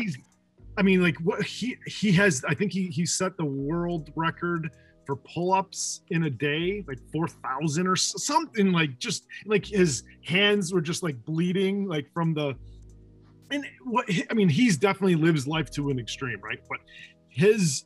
I 0.78 0.84
mean, 0.84 1.02
like 1.02 1.18
what 1.18 1.44
he 1.44 1.78
he 1.88 2.12
has. 2.14 2.46
I 2.48 2.54
think 2.54 2.72
he 2.72 2.88
he 2.88 3.06
set 3.06 3.36
the 3.38 3.46
world 3.46 4.12
record 4.16 4.70
for 5.06 5.16
pull-ups 5.16 6.02
in 6.10 6.24
a 6.24 6.30
day, 6.30 6.86
like 6.88 7.00
four 7.12 7.28
thousand 7.28 7.88
or 7.88 7.96
something. 7.96 8.72
Like 8.72 8.98
just 9.00 9.26
like 9.46 9.66
his 9.66 10.04
hands 10.24 10.74
were 10.74 10.82
just 10.82 11.04
like 11.04 11.24
bleeding, 11.26 11.88
like 11.88 12.12
from 12.14 12.34
the. 12.34 12.56
And 13.52 13.66
what 13.84 14.10
I 14.30 14.34
mean, 14.34 14.50
he's 14.50 14.78
definitely 14.78 15.16
lives 15.16 15.48
life 15.48 15.70
to 15.72 15.90
an 15.90 16.00
extreme, 16.00 16.40
right? 16.42 16.60
But 16.70 16.80
his 17.30 17.86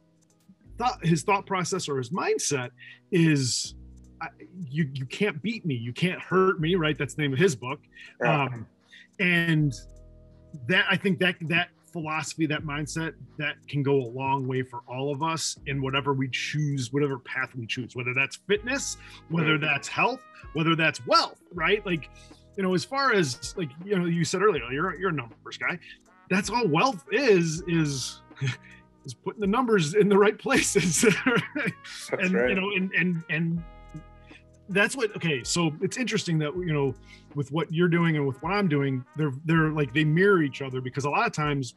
thought, 0.77 1.03
his 1.05 1.23
thought 1.23 1.45
process 1.45 1.89
or 1.89 1.97
his 1.97 2.09
mindset 2.09 2.69
is, 3.11 3.75
you 4.69 4.89
you 4.93 5.05
can't 5.05 5.41
beat 5.41 5.65
me, 5.65 5.75
you 5.75 5.93
can't 5.93 6.21
hurt 6.21 6.59
me, 6.59 6.75
right? 6.75 6.97
That's 6.97 7.15
the 7.15 7.23
name 7.23 7.33
of 7.33 7.39
his 7.39 7.55
book. 7.55 7.79
Yeah. 8.21 8.43
Um, 8.43 8.67
and 9.19 9.73
that 10.67 10.85
I 10.89 10.97
think 10.97 11.19
that 11.19 11.35
that 11.41 11.69
philosophy, 11.91 12.45
that 12.45 12.63
mindset, 12.63 13.13
that 13.37 13.55
can 13.69 13.81
go 13.81 14.01
a 14.01 14.09
long 14.09 14.47
way 14.47 14.61
for 14.61 14.81
all 14.85 15.13
of 15.13 15.23
us 15.23 15.57
in 15.65 15.81
whatever 15.81 16.13
we 16.13 16.27
choose, 16.29 16.91
whatever 16.91 17.19
path 17.19 17.55
we 17.55 17.65
choose, 17.65 17.95
whether 17.95 18.13
that's 18.13 18.35
fitness, 18.35 18.97
whether 19.29 19.57
that's 19.57 19.87
health, 19.87 20.19
whether 20.53 20.75
that's 20.75 21.05
wealth, 21.07 21.39
right? 21.53 21.85
Like, 21.85 22.09
you 22.57 22.63
know, 22.63 22.73
as 22.73 22.85
far 22.85 23.13
as 23.13 23.55
like, 23.57 23.69
you 23.83 23.97
know, 23.97 24.05
you 24.05 24.23
said 24.23 24.41
earlier, 24.41 24.63
you're 24.71 24.95
you're 24.95 25.09
a 25.09 25.13
numbers 25.13 25.57
guy. 25.57 25.79
That's 26.29 26.49
all 26.49 26.67
wealth 26.67 27.03
is, 27.11 27.63
is 27.67 28.21
is 29.05 29.13
putting 29.13 29.41
the 29.41 29.47
numbers 29.47 29.93
in 29.93 30.09
the 30.09 30.17
right 30.17 30.37
places. 30.37 31.03
and 32.11 32.33
right. 32.33 32.49
you 32.49 32.55
know, 32.55 32.71
and 32.75 32.91
and 32.93 33.23
and 33.29 33.63
that's 34.69 34.95
what 34.95 35.15
okay 35.15 35.43
so 35.43 35.71
it's 35.81 35.97
interesting 35.97 36.39
that 36.39 36.51
you 36.55 36.73
know 36.73 36.93
with 37.35 37.51
what 37.51 37.71
you're 37.71 37.87
doing 37.87 38.17
and 38.17 38.25
with 38.25 38.41
what 38.41 38.51
i'm 38.51 38.67
doing 38.67 39.05
they're 39.15 39.31
they're 39.45 39.69
like 39.69 39.93
they 39.93 40.03
mirror 40.03 40.41
each 40.41 40.61
other 40.61 40.81
because 40.81 41.05
a 41.05 41.09
lot 41.09 41.27
of 41.27 41.33
times 41.33 41.75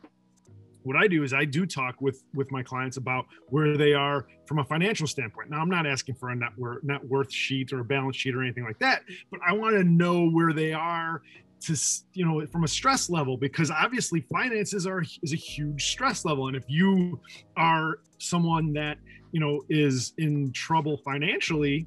what 0.88 0.96
i 0.96 1.06
do 1.06 1.22
is 1.22 1.32
i 1.32 1.44
do 1.44 1.66
talk 1.66 2.00
with 2.00 2.24
with 2.34 2.50
my 2.50 2.62
clients 2.62 2.96
about 2.96 3.26
where 3.48 3.76
they 3.76 3.92
are 3.92 4.26
from 4.46 4.58
a 4.58 4.64
financial 4.64 5.06
standpoint 5.06 5.50
now 5.50 5.58
i'm 5.58 5.70
not 5.70 5.86
asking 5.86 6.14
for 6.14 6.30
a 6.30 6.34
net 6.34 6.50
worth, 6.56 6.82
net 6.82 7.04
worth 7.04 7.32
sheet 7.32 7.72
or 7.72 7.80
a 7.80 7.84
balance 7.84 8.16
sheet 8.16 8.34
or 8.34 8.42
anything 8.42 8.64
like 8.64 8.78
that 8.78 9.02
but 9.30 9.40
i 9.46 9.52
want 9.52 9.76
to 9.76 9.84
know 9.84 10.28
where 10.30 10.52
they 10.52 10.72
are 10.72 11.22
to 11.60 11.76
you 12.14 12.24
know 12.24 12.44
from 12.46 12.64
a 12.64 12.68
stress 12.68 13.10
level 13.10 13.36
because 13.36 13.70
obviously 13.70 14.20
finances 14.32 14.86
are 14.86 15.04
is 15.22 15.32
a 15.32 15.36
huge 15.36 15.90
stress 15.90 16.24
level 16.24 16.48
and 16.48 16.56
if 16.56 16.64
you 16.68 17.20
are 17.56 17.98
someone 18.18 18.72
that 18.72 18.98
you 19.32 19.40
know 19.40 19.62
is 19.68 20.12
in 20.18 20.52
trouble 20.52 20.96
financially 21.04 21.86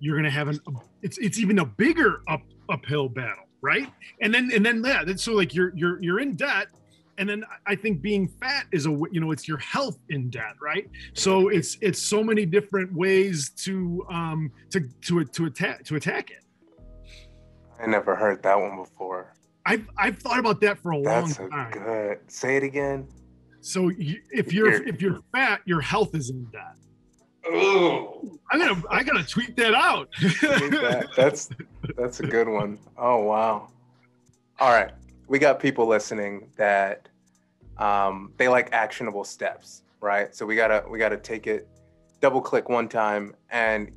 you're 0.00 0.16
going 0.16 0.24
to 0.24 0.30
have 0.30 0.48
an 0.48 0.60
it's 1.02 1.18
it's 1.18 1.38
even 1.38 1.60
a 1.60 1.64
bigger 1.64 2.20
up 2.28 2.42
uphill 2.68 3.08
battle, 3.08 3.44
right? 3.62 3.88
And 4.20 4.34
then 4.34 4.50
and 4.54 4.64
then 4.64 4.82
that 4.82 5.18
so 5.20 5.32
like 5.32 5.54
you're 5.54 5.72
you're 5.74 6.02
you're 6.02 6.20
in 6.20 6.36
debt 6.36 6.66
and 7.18 7.28
then 7.28 7.44
I 7.66 7.74
think 7.74 8.02
being 8.02 8.28
fat 8.28 8.66
is 8.72 8.86
a 8.86 8.90
you 9.10 9.20
know 9.20 9.30
it's 9.30 9.46
your 9.48 9.58
health 9.58 9.98
in 10.08 10.30
debt, 10.30 10.54
right? 10.60 10.88
So 11.14 11.48
it's 11.48 11.76
it's 11.80 12.00
so 12.00 12.22
many 12.22 12.46
different 12.46 12.92
ways 12.92 13.50
to 13.64 14.04
um 14.10 14.50
to 14.70 14.80
to 15.02 15.24
to 15.24 15.46
attack 15.46 15.84
to 15.84 15.96
attack 15.96 16.30
it. 16.30 16.42
I 17.80 17.86
never 17.86 18.14
heard 18.14 18.42
that 18.42 18.58
one 18.58 18.76
before. 18.76 19.34
I've 19.66 19.86
I've 19.96 20.18
thought 20.18 20.38
about 20.38 20.60
that 20.60 20.78
for 20.78 20.92
a 20.92 21.02
That's 21.02 21.38
long 21.38 21.50
time. 21.50 21.72
a 21.72 21.78
Good. 21.78 22.18
Say 22.30 22.56
it 22.56 22.62
again. 22.62 23.08
So 23.60 23.88
you, 23.88 24.20
if 24.30 24.52
you're 24.52 24.86
if 24.86 25.00
you're 25.00 25.20
fat, 25.32 25.60
your 25.64 25.80
health 25.80 26.14
is 26.14 26.30
in 26.30 26.44
debt. 26.46 26.76
Oh, 27.46 28.38
I'm 28.50 28.58
gonna 28.58 28.82
I 28.90 29.02
gotta 29.02 29.24
tweet 29.24 29.56
that 29.56 29.74
out. 29.74 30.08
that. 30.20 31.08
That's 31.16 31.48
that's 31.96 32.20
a 32.20 32.26
good 32.26 32.48
one. 32.48 32.78
Oh 32.98 33.18
wow. 33.22 33.68
All 34.60 34.70
right, 34.72 34.92
we 35.26 35.38
got 35.38 35.60
people 35.60 35.86
listening 35.86 36.50
that 36.56 37.08
um, 37.78 38.32
they 38.36 38.48
like 38.48 38.72
actionable 38.72 39.24
steps, 39.24 39.82
right? 40.00 40.34
So 40.34 40.46
we 40.46 40.56
gotta 40.56 40.84
we 40.88 40.98
gotta 40.98 41.16
take 41.16 41.46
it, 41.46 41.68
double 42.20 42.40
click 42.40 42.68
one 42.68 42.88
time, 42.88 43.34
and 43.50 43.92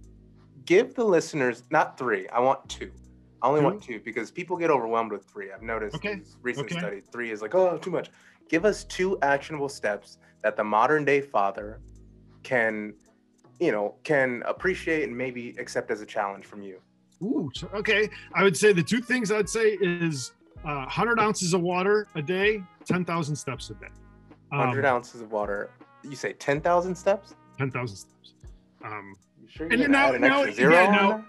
give 0.65 0.95
the 0.95 1.03
listeners 1.03 1.63
not 1.69 1.97
three. 1.97 2.27
I 2.29 2.39
want 2.39 2.67
two. 2.69 2.91
I 3.41 3.47
only 3.47 3.59
two? 3.59 3.65
want 3.65 3.83
two 3.83 3.99
because 4.03 4.31
people 4.31 4.57
get 4.57 4.69
overwhelmed 4.69 5.11
with 5.11 5.25
three. 5.25 5.51
I've 5.51 5.61
noticed 5.61 5.95
okay. 5.95 6.21
recent 6.41 6.71
okay. 6.71 6.79
studies. 6.79 7.03
Three 7.11 7.31
is 7.31 7.41
like 7.41 7.55
oh 7.55 7.77
too 7.77 7.91
much. 7.91 8.09
Give 8.49 8.65
us 8.65 8.83
two 8.85 9.19
actionable 9.21 9.69
steps 9.69 10.17
that 10.41 10.55
the 10.55 10.63
modern 10.63 11.03
day 11.05 11.21
father 11.21 11.81
can 12.43 12.93
you 13.59 13.71
know, 13.71 13.95
can 14.03 14.43
appreciate 14.45 15.03
and 15.03 15.17
maybe 15.17 15.55
accept 15.57 15.91
as 15.91 16.01
a 16.01 16.05
challenge 16.05 16.45
from 16.45 16.61
you? 16.61 16.79
Ooh, 17.23 17.49
okay. 17.73 18.09
I 18.33 18.43
would 18.43 18.55
say 18.55 18.73
the 18.73 18.83
two 18.83 19.01
things 19.01 19.31
I'd 19.31 19.49
say 19.49 19.77
is 19.81 20.31
uh, 20.67 20.83
100 20.85 21.19
ounces 21.19 21.53
of 21.53 21.61
water 21.61 22.07
a 22.15 22.21
day, 22.21 22.61
10,000 22.85 23.35
steps 23.35 23.69
a 23.69 23.73
day. 23.75 23.87
Um, 24.51 24.59
100 24.59 24.85
ounces 24.85 25.21
of 25.21 25.31
water. 25.31 25.69
You 26.03 26.15
say 26.15 26.33
10,000 26.33 26.93
steps? 26.95 27.35
10,000 27.57 27.95
steps. 27.95 28.33
Um, 28.83 29.15
You 29.41 29.47
sure 29.49 29.65
you 29.67 29.71
And 29.71 29.79
didn't 29.81 29.91
now- 29.93 30.09
add 30.09 30.15
an 30.15 30.21
now- 30.21 30.37
extra 30.41 30.53
zero? 30.55 30.73
yeah, 30.73 30.91
now- 30.91 31.25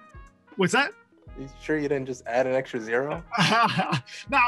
what's 0.57 0.73
that? 0.73 0.91
You 1.39 1.49
sure 1.63 1.79
you 1.79 1.89
didn't 1.89 2.07
just 2.07 2.27
add 2.27 2.49
an 2.49 2.55
extra 2.55 2.81
zero? 2.81 3.23
now, 4.29 4.43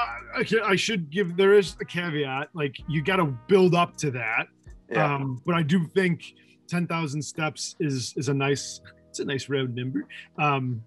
I 0.64 0.74
should 0.74 1.09
give 1.11 1.37
there 1.37 1.55
is 1.55 1.76
a 1.81 1.85
caveat. 1.85 2.48
Like 2.53 2.76
you 2.88 3.00
got 3.03 3.16
to 3.16 3.26
build 3.46 3.76
up 3.76 3.96
to 3.98 4.11
that. 4.11 4.48
Yeah. 4.90 5.14
Um, 5.14 5.40
but 5.46 5.55
I 5.55 5.62
do 5.62 5.87
think 5.87 6.35
10,000 6.66 7.22
steps 7.22 7.76
is 7.79 8.12
is 8.16 8.29
a 8.29 8.35
nice 8.35 8.81
it's 9.09 9.20
a 9.20 9.24
nice 9.24 9.48
round 9.48 9.74
number. 9.76 10.05
Um, 10.38 10.83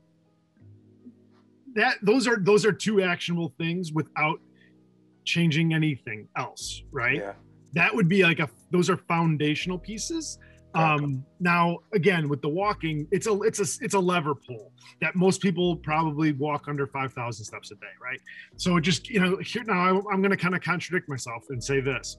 that 1.76 1.98
those 2.02 2.28
are 2.28 2.38
those 2.38 2.66
are 2.66 2.72
two 2.72 3.02
actionable 3.02 3.54
things 3.58 3.92
without 3.92 4.40
changing 5.26 5.74
anything 5.74 6.28
else, 6.38 6.84
right? 6.92 7.18
yeah. 7.18 7.34
That 7.74 7.94
would 7.96 8.08
be 8.08 8.24
like 8.24 8.40
a 8.40 8.50
those 8.72 8.90
are 8.90 8.98
foundational 8.98 9.80
pieces. 9.80 10.38
Um, 10.76 11.24
now 11.40 11.78
again 11.94 12.28
with 12.30 12.42
the 12.42 12.50
walking, 12.50 13.08
it's 13.12 13.28
a 13.28 13.40
it's 13.42 13.60
a 13.60 13.84
it's 13.84 13.94
a 13.94 14.00
lever 14.00 14.34
pull 14.34 14.72
that 15.02 15.16
most 15.16 15.40
people 15.40 15.76
probably 15.78 16.32
walk 16.32 16.68
under 16.68 16.88
5,000 16.88 17.46
steps 17.46 17.72
a 17.72 17.76
day, 17.76 17.94
right? 18.02 18.20
So 18.58 18.80
just 18.80 19.08
you 19.10 19.20
know 19.20 19.38
here 19.38 19.64
now 19.64 19.74
I, 19.74 19.90
I'm 20.12 20.22
going 20.22 20.32
to 20.32 20.38
kind 20.38 20.56
of 20.56 20.62
contradict 20.62 21.08
myself 21.10 21.44
and 21.50 21.64
say 21.64 21.80
this: 21.80 22.18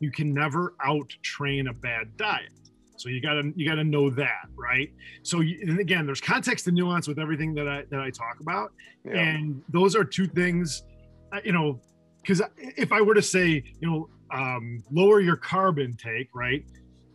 you 0.00 0.10
can 0.10 0.34
never 0.34 0.74
out 0.84 1.10
train 1.22 1.68
a 1.68 1.72
bad 1.72 2.16
diet. 2.16 2.52
So 2.96 3.08
you 3.08 3.20
gotta 3.20 3.52
you 3.56 3.68
gotta 3.68 3.84
know 3.84 4.10
that, 4.10 4.46
right? 4.56 4.90
So 5.22 5.40
you, 5.40 5.58
and 5.62 5.80
again, 5.80 6.06
there's 6.06 6.20
context 6.20 6.66
and 6.66 6.76
nuance 6.76 7.08
with 7.08 7.18
everything 7.18 7.54
that 7.54 7.68
I 7.68 7.84
that 7.90 8.00
I 8.00 8.10
talk 8.10 8.40
about, 8.40 8.72
yeah. 9.04 9.14
and 9.14 9.62
those 9.68 9.96
are 9.96 10.04
two 10.04 10.26
things, 10.26 10.84
uh, 11.32 11.40
you 11.44 11.52
know, 11.52 11.80
because 12.22 12.40
if 12.58 12.92
I 12.92 13.00
were 13.00 13.14
to 13.14 13.22
say, 13.22 13.62
you 13.80 13.90
know, 13.90 14.08
um, 14.30 14.82
lower 14.90 15.20
your 15.20 15.36
carb 15.36 15.82
intake, 15.82 16.28
right? 16.34 16.64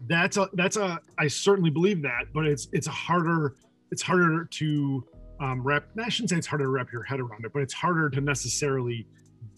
That's 0.07 0.37
a 0.37 0.49
that's 0.53 0.77
a 0.77 0.99
I 1.17 1.27
certainly 1.27 1.69
believe 1.69 2.01
that, 2.03 2.25
but 2.33 2.45
it's 2.45 2.67
it's 2.71 2.87
a 2.87 2.91
harder 2.91 3.55
it's 3.91 4.01
harder 4.01 4.45
to 4.45 5.05
um, 5.39 5.61
wrap. 5.63 5.85
I 5.97 6.09
shouldn't 6.09 6.29
say 6.29 6.37
it's 6.37 6.47
harder 6.47 6.65
to 6.65 6.69
wrap 6.69 6.91
your 6.91 7.03
head 7.03 7.19
around 7.19 7.45
it, 7.45 7.53
but 7.53 7.61
it's 7.61 7.73
harder 7.73 8.09
to 8.09 8.21
necessarily 8.21 9.07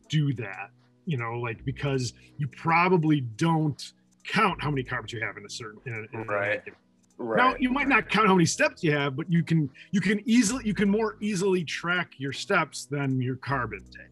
do 0.10 0.34
that, 0.36 0.70
you 1.06 1.18
know, 1.18 1.40
like 1.40 1.64
because 1.66 2.14
you 2.38 2.48
probably 2.48 3.22
don't 3.22 3.94
count 4.28 4.62
how 4.62 4.70
many 4.70 4.84
carbs 4.84 5.12
you 5.12 5.22
have 5.22 5.38
in 5.38 5.46
a 5.46 5.50
certain 5.50 5.80
in 5.86 5.94
a, 5.94 6.18
in 6.22 6.28
Right. 6.28 6.64
given 6.64 6.80
right. 7.18 7.38
now 7.38 7.56
you 7.60 7.70
might 7.70 7.88
not 7.88 8.10
count 8.10 8.28
how 8.28 8.36
many 8.36 8.46
steps 8.46 8.84
you 8.84 8.92
have, 8.92 9.16
but 9.16 9.32
you 9.32 9.44
can 9.44 9.70
you 9.92 10.02
can 10.02 10.22
easily 10.26 10.66
you 10.66 10.74
can 10.74 10.90
more 10.90 11.18
easily 11.22 11.64
track 11.64 12.14
your 12.18 12.34
steps 12.34 12.86
than 12.86 13.22
your 13.22 13.36
carb 13.38 13.74
intake. 13.74 14.08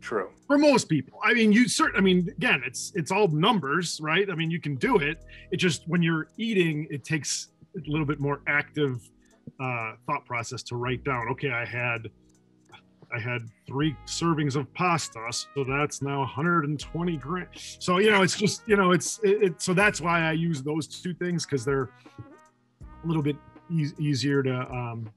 True. 0.00 0.28
For 0.46 0.58
most 0.58 0.88
people. 0.90 1.18
I 1.24 1.32
mean, 1.32 1.50
you 1.50 1.66
certain 1.66 1.96
I 1.96 2.00
mean, 2.00 2.28
again, 2.36 2.62
it's 2.66 2.92
it's 2.94 3.10
all 3.10 3.28
numbers, 3.28 4.00
right? 4.02 4.28
I 4.30 4.34
mean, 4.34 4.50
you 4.50 4.60
can 4.60 4.76
do 4.76 4.98
it. 4.98 5.18
It 5.50 5.56
just 5.56 5.88
when 5.88 6.02
you're 6.02 6.28
eating, 6.36 6.86
it 6.90 7.04
takes 7.04 7.48
a 7.76 7.90
little 7.90 8.06
bit 8.06 8.20
more 8.20 8.42
active 8.46 9.00
uh 9.60 9.92
thought 10.06 10.24
process 10.26 10.62
to 10.64 10.76
write 10.76 11.04
down, 11.04 11.28
okay, 11.28 11.50
I 11.50 11.64
had 11.64 12.08
I 13.14 13.20
had 13.20 13.48
three 13.66 13.96
servings 14.06 14.56
of 14.56 14.72
pasta, 14.74 15.20
so 15.30 15.64
that's 15.64 16.02
now 16.02 16.18
120 16.20 17.16
grams. 17.18 17.76
So 17.78 17.98
you 17.98 18.10
know, 18.10 18.22
it's 18.22 18.36
just 18.36 18.62
you 18.66 18.76
know, 18.76 18.90
it's 18.90 19.20
it, 19.22 19.42
it 19.42 19.62
so 19.62 19.72
that's 19.72 20.00
why 20.00 20.22
I 20.22 20.32
use 20.32 20.62
those 20.62 20.88
two 20.88 21.14
things 21.14 21.46
because 21.46 21.64
they're 21.64 21.90
a 22.82 23.06
little 23.06 23.22
bit 23.22 23.36
eas 23.70 23.94
easier 23.98 24.42
to 24.42 24.60
um 24.70 25.10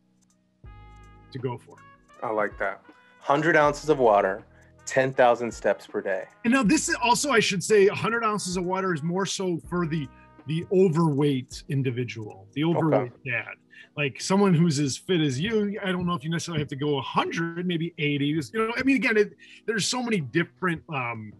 to 1.32 1.40
go 1.40 1.58
for. 1.58 1.78
I 2.22 2.30
like 2.30 2.58
that. 2.60 2.82
100 3.26 3.56
ounces 3.56 3.90
of 3.90 4.00
water, 4.00 4.44
10,000 4.86 5.52
steps 5.52 5.86
per 5.86 6.02
day. 6.02 6.26
And 6.46 6.54
now 6.54 6.64
this 6.64 6.88
is 6.88 6.96
also, 7.04 7.32
I 7.32 7.40
should 7.40 7.64
say, 7.64 7.88
100 7.88 8.24
ounces 8.24 8.58
of 8.58 8.64
water 8.64 8.94
is 8.94 9.04
more 9.04 9.26
so 9.26 9.60
for 9.70 9.86
the 9.86 10.08
the 10.48 10.66
overweight 10.72 11.64
individual, 11.70 12.48
the 12.54 12.64
overweight 12.64 13.12
dad. 13.26 13.54
Like 13.96 14.22
someone 14.22 14.54
who's 14.54 14.80
as 14.80 14.98
fit 14.98 15.22
as 15.22 15.40
you, 15.40 15.80
I 15.84 15.92
don't 15.92 16.06
know 16.06 16.14
if 16.14 16.24
you 16.24 16.30
necessarily 16.30 16.62
have 16.62 16.70
to 16.70 16.76
go 16.76 16.94
100, 16.96 17.66
maybe 17.66 17.94
80. 17.98 18.26
You 18.26 18.42
know, 18.54 18.74
I 18.78 18.84
mean, 18.84 18.96
again, 18.96 19.18
it, 19.18 19.34
there's 19.66 19.88
so 19.88 20.02
many 20.02 20.20
different 20.20 20.82
um, 20.94 21.34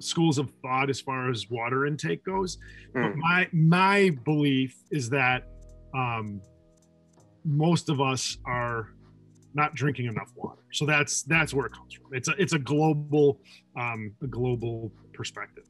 schools 0.00 0.38
of 0.38 0.50
thought 0.62 0.90
as 0.90 1.00
far 1.00 1.30
as 1.30 1.48
water 1.50 1.86
intake 1.86 2.24
goes. 2.24 2.58
But 2.92 3.12
Mm. 3.12 3.16
my 3.16 3.48
my 3.52 4.10
belief 4.24 4.76
is 4.90 5.08
that 5.10 5.44
um, 5.94 6.40
most 7.44 7.88
of 7.88 8.00
us 8.00 8.38
are 8.46 8.88
not 9.54 9.74
drinking 9.74 10.06
enough 10.06 10.32
water. 10.34 10.62
So 10.72 10.84
that's 10.86 11.22
that's 11.22 11.54
where 11.54 11.66
it 11.66 11.72
comes 11.72 11.94
from. 11.94 12.12
It's 12.12 12.28
a 12.28 12.34
it's 12.38 12.52
a 12.54 12.58
global 12.58 13.40
um, 13.78 14.12
a 14.22 14.26
global 14.26 14.92
perspective. 15.12 15.64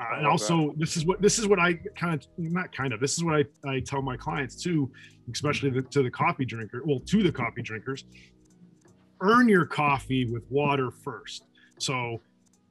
Uh, 0.00 0.14
and 0.14 0.22
love 0.22 0.32
also, 0.32 0.72
this 0.78 0.96
is 0.96 1.04
what 1.04 1.20
this 1.20 1.38
is 1.38 1.46
what 1.46 1.58
I 1.58 1.74
kind 1.96 2.14
of 2.14 2.26
not 2.38 2.72
kind 2.72 2.92
of 2.92 3.00
this 3.00 3.18
is 3.18 3.24
what 3.24 3.34
I, 3.34 3.68
I 3.68 3.80
tell 3.80 4.00
my 4.00 4.16
clients 4.16 4.62
too, 4.62 4.90
especially 5.30 5.70
the, 5.70 5.82
to 5.82 6.02
the 6.02 6.10
coffee 6.10 6.46
drinker. 6.46 6.82
Well, 6.84 7.00
to 7.00 7.22
the 7.22 7.30
coffee 7.32 7.60
drinkers, 7.60 8.04
earn 9.20 9.48
your 9.48 9.66
coffee 9.66 10.24
with 10.24 10.44
water 10.48 10.90
first. 10.90 11.44
So 11.78 12.22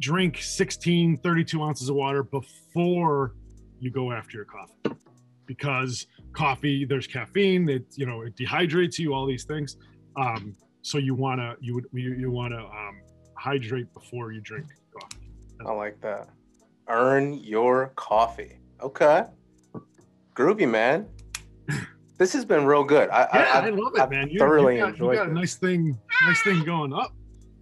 drink 0.02 0.38
16, 0.42 1.18
32 1.18 1.62
ounces 1.62 1.90
of 1.90 1.96
water 1.96 2.24
before 2.24 3.36
you 3.80 3.92
go 3.92 4.12
after 4.12 4.38
your 4.38 4.46
coffee, 4.46 5.00
because 5.46 6.08
coffee 6.34 6.86
there's 6.86 7.06
caffeine. 7.06 7.70
It 7.70 7.86
you 7.96 8.08
know 8.08 8.22
it 8.22 8.36
dehydrates 8.36 8.98
you. 8.98 9.14
All 9.14 9.28
these 9.28 9.44
things. 9.44 9.78
Um, 10.20 10.56
so 10.82 10.98
you 10.98 11.14
wanna 11.14 11.56
you 11.62 11.76
would 11.76 11.86
you, 11.94 12.16
you 12.16 12.32
wanna 12.32 12.66
um, 12.66 13.02
hydrate 13.38 13.94
before 13.94 14.32
you 14.32 14.42
drink 14.42 14.66
coffee. 15.00 15.32
I 15.64 15.72
like 15.74 16.02
that. 16.02 16.30
Earn 16.90 17.36
your 17.36 17.94
coffee. 17.96 18.60
Okay. 18.82 19.24
Groovy, 20.36 20.70
man. 20.70 21.08
This 22.18 22.34
has 22.34 22.44
been 22.44 22.66
real 22.66 22.84
good. 22.84 23.10
I, 23.10 23.22
Yeah, 23.34 23.62
I, 23.62 23.68
I, 23.68 23.70
love 23.70 23.94
it, 23.96 24.02
I've 24.02 24.10
man. 24.12 24.30
You, 24.30 24.40
thoroughly 24.40 24.76
you 24.76 24.82
got, 24.82 24.90
enjoyed 24.90 25.14
you 25.14 25.20
got 25.24 25.30
a 25.30 25.34
nice 25.34 25.56
thing, 25.56 25.98
nice 26.26 26.42
thing 26.44 26.64
going 26.64 26.92
up. 26.94 27.14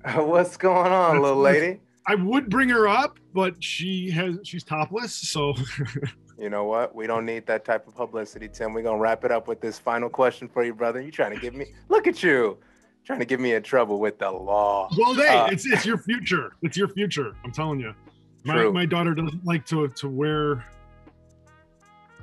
What's 0.15 0.57
going 0.57 0.91
on, 0.91 1.15
That's- 1.15 1.21
little 1.21 1.37
lady? 1.41 1.79
I 2.09 2.15
would 2.15 2.49
bring 2.49 2.69
her 2.69 2.87
up, 2.87 3.19
but 3.33 3.61
she 3.61 4.09
has 4.11 4.37
she's 4.43 4.63
topless, 4.63 5.13
so 5.13 5.53
You 6.39 6.49
know 6.49 6.63
what? 6.65 6.95
We 6.95 7.05
don't 7.07 7.25
need 7.25 7.45
that 7.47 7.65
type 7.65 7.85
of 7.87 7.95
publicity, 7.95 8.47
Tim. 8.47 8.71
We're 8.73 8.83
gonna 8.83 8.97
wrap 8.99 9.25
it 9.25 9.31
up 9.31 9.47
with 9.47 9.59
this 9.59 9.77
final 9.77 10.07
question 10.07 10.47
for 10.47 10.63
you, 10.63 10.73
brother. 10.73 11.01
You 11.01 11.11
trying 11.11 11.33
to 11.35 11.39
give 11.41 11.53
me? 11.53 11.65
Look 11.89 12.07
at 12.07 12.23
you, 12.23 12.57
trying 13.03 13.19
to 13.19 13.25
give 13.25 13.39
me 13.39 13.53
in 13.55 13.63
trouble 13.63 13.99
with 13.99 14.19
the 14.19 14.31
law. 14.31 14.87
well, 14.97 15.15
hey, 15.15 15.27
Uh, 15.37 15.47
it's 15.47 15.65
it's 15.65 15.85
your 15.85 15.97
future. 15.97 16.53
It's 16.61 16.77
your 16.77 16.87
future. 16.87 17.35
I'm 17.43 17.51
telling 17.51 17.79
you. 17.81 17.93
My 18.47 18.69
my 18.69 18.85
daughter 18.85 19.13
doesn't 19.13 19.45
like 19.45 19.65
to 19.67 19.87
to 19.87 20.09
wear 20.09 20.65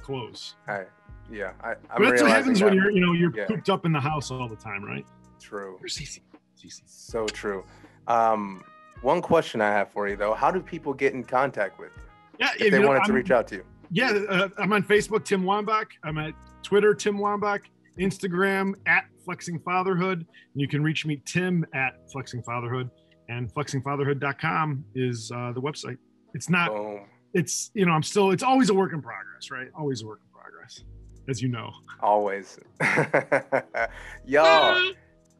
clothes. 0.02 0.54
I, 0.68 0.84
yeah, 1.30 1.52
I, 1.62 1.70
I'm 1.70 1.76
But 1.98 2.10
that's 2.10 2.22
what 2.22 2.30
happens 2.30 2.62
when 2.62 2.74
you're 2.74 2.90
you 2.90 3.00
know 3.00 3.12
you're 3.12 3.34
Yeah. 3.36 3.46
cooped 3.46 3.68
up 3.70 3.86
in 3.86 3.92
the 3.92 4.00
house 4.00 4.30
all 4.30 4.48
the 4.48 4.56
time, 4.56 4.84
right? 4.84 5.04
true. 5.40 5.76
Where's 5.78 5.98
Cece? 5.98 6.20
Cece. 6.58 6.80
So 6.86 7.26
true. 7.26 7.64
Um, 8.06 8.62
one 9.02 9.20
question 9.20 9.60
I 9.60 9.70
have 9.70 9.90
for 9.90 10.08
you 10.08 10.16
though: 10.16 10.34
How 10.34 10.50
do 10.50 10.60
people 10.60 10.94
get 10.94 11.12
in 11.12 11.22
contact 11.24 11.78
with 11.78 11.90
you 11.96 12.02
Yeah, 12.38 12.48
if 12.54 12.58
they 12.58 12.64
you 12.78 12.82
know, 12.82 12.88
wanted 12.88 13.04
to 13.04 13.12
reach 13.12 13.30
out 13.30 13.46
to 13.48 13.56
you? 13.56 13.64
Yeah, 13.90 14.10
uh, 14.28 14.48
I'm 14.58 14.72
on 14.72 14.82
Facebook, 14.82 15.24
Tim 15.24 15.42
Wambach. 15.44 15.86
I'm 16.04 16.16
at 16.18 16.32
Twitter, 16.62 16.94
Tim 16.94 17.18
Wambach. 17.18 17.60
Instagram 18.00 18.72
at 18.86 19.04
Flexing 19.24 19.60
Fatherhood. 19.60 20.26
You 20.54 20.66
can 20.66 20.82
reach 20.82 21.06
me, 21.06 21.22
Tim 21.26 21.64
at 21.74 21.92
Flexing 22.10 22.42
Fatherhood. 22.42 22.90
And 23.28 23.52
flexingfatherhood.com 23.54 24.84
is 24.96 25.30
uh, 25.34 25.52
the 25.52 25.60
website. 25.62 25.96
It's 26.34 26.50
not, 26.50 26.70
Boom. 26.72 27.00
it's, 27.32 27.70
you 27.74 27.86
know, 27.86 27.92
I'm 27.92 28.02
still, 28.02 28.30
it's 28.32 28.42
always 28.42 28.68
a 28.70 28.74
work 28.74 28.92
in 28.92 29.00
progress, 29.00 29.50
right? 29.50 29.68
Always 29.76 30.02
a 30.02 30.06
work 30.06 30.20
in 30.24 30.38
progress, 30.38 30.82
as 31.28 31.40
you 31.40 31.48
know. 31.48 31.72
Always. 32.00 32.58
Y'all, 34.26 34.92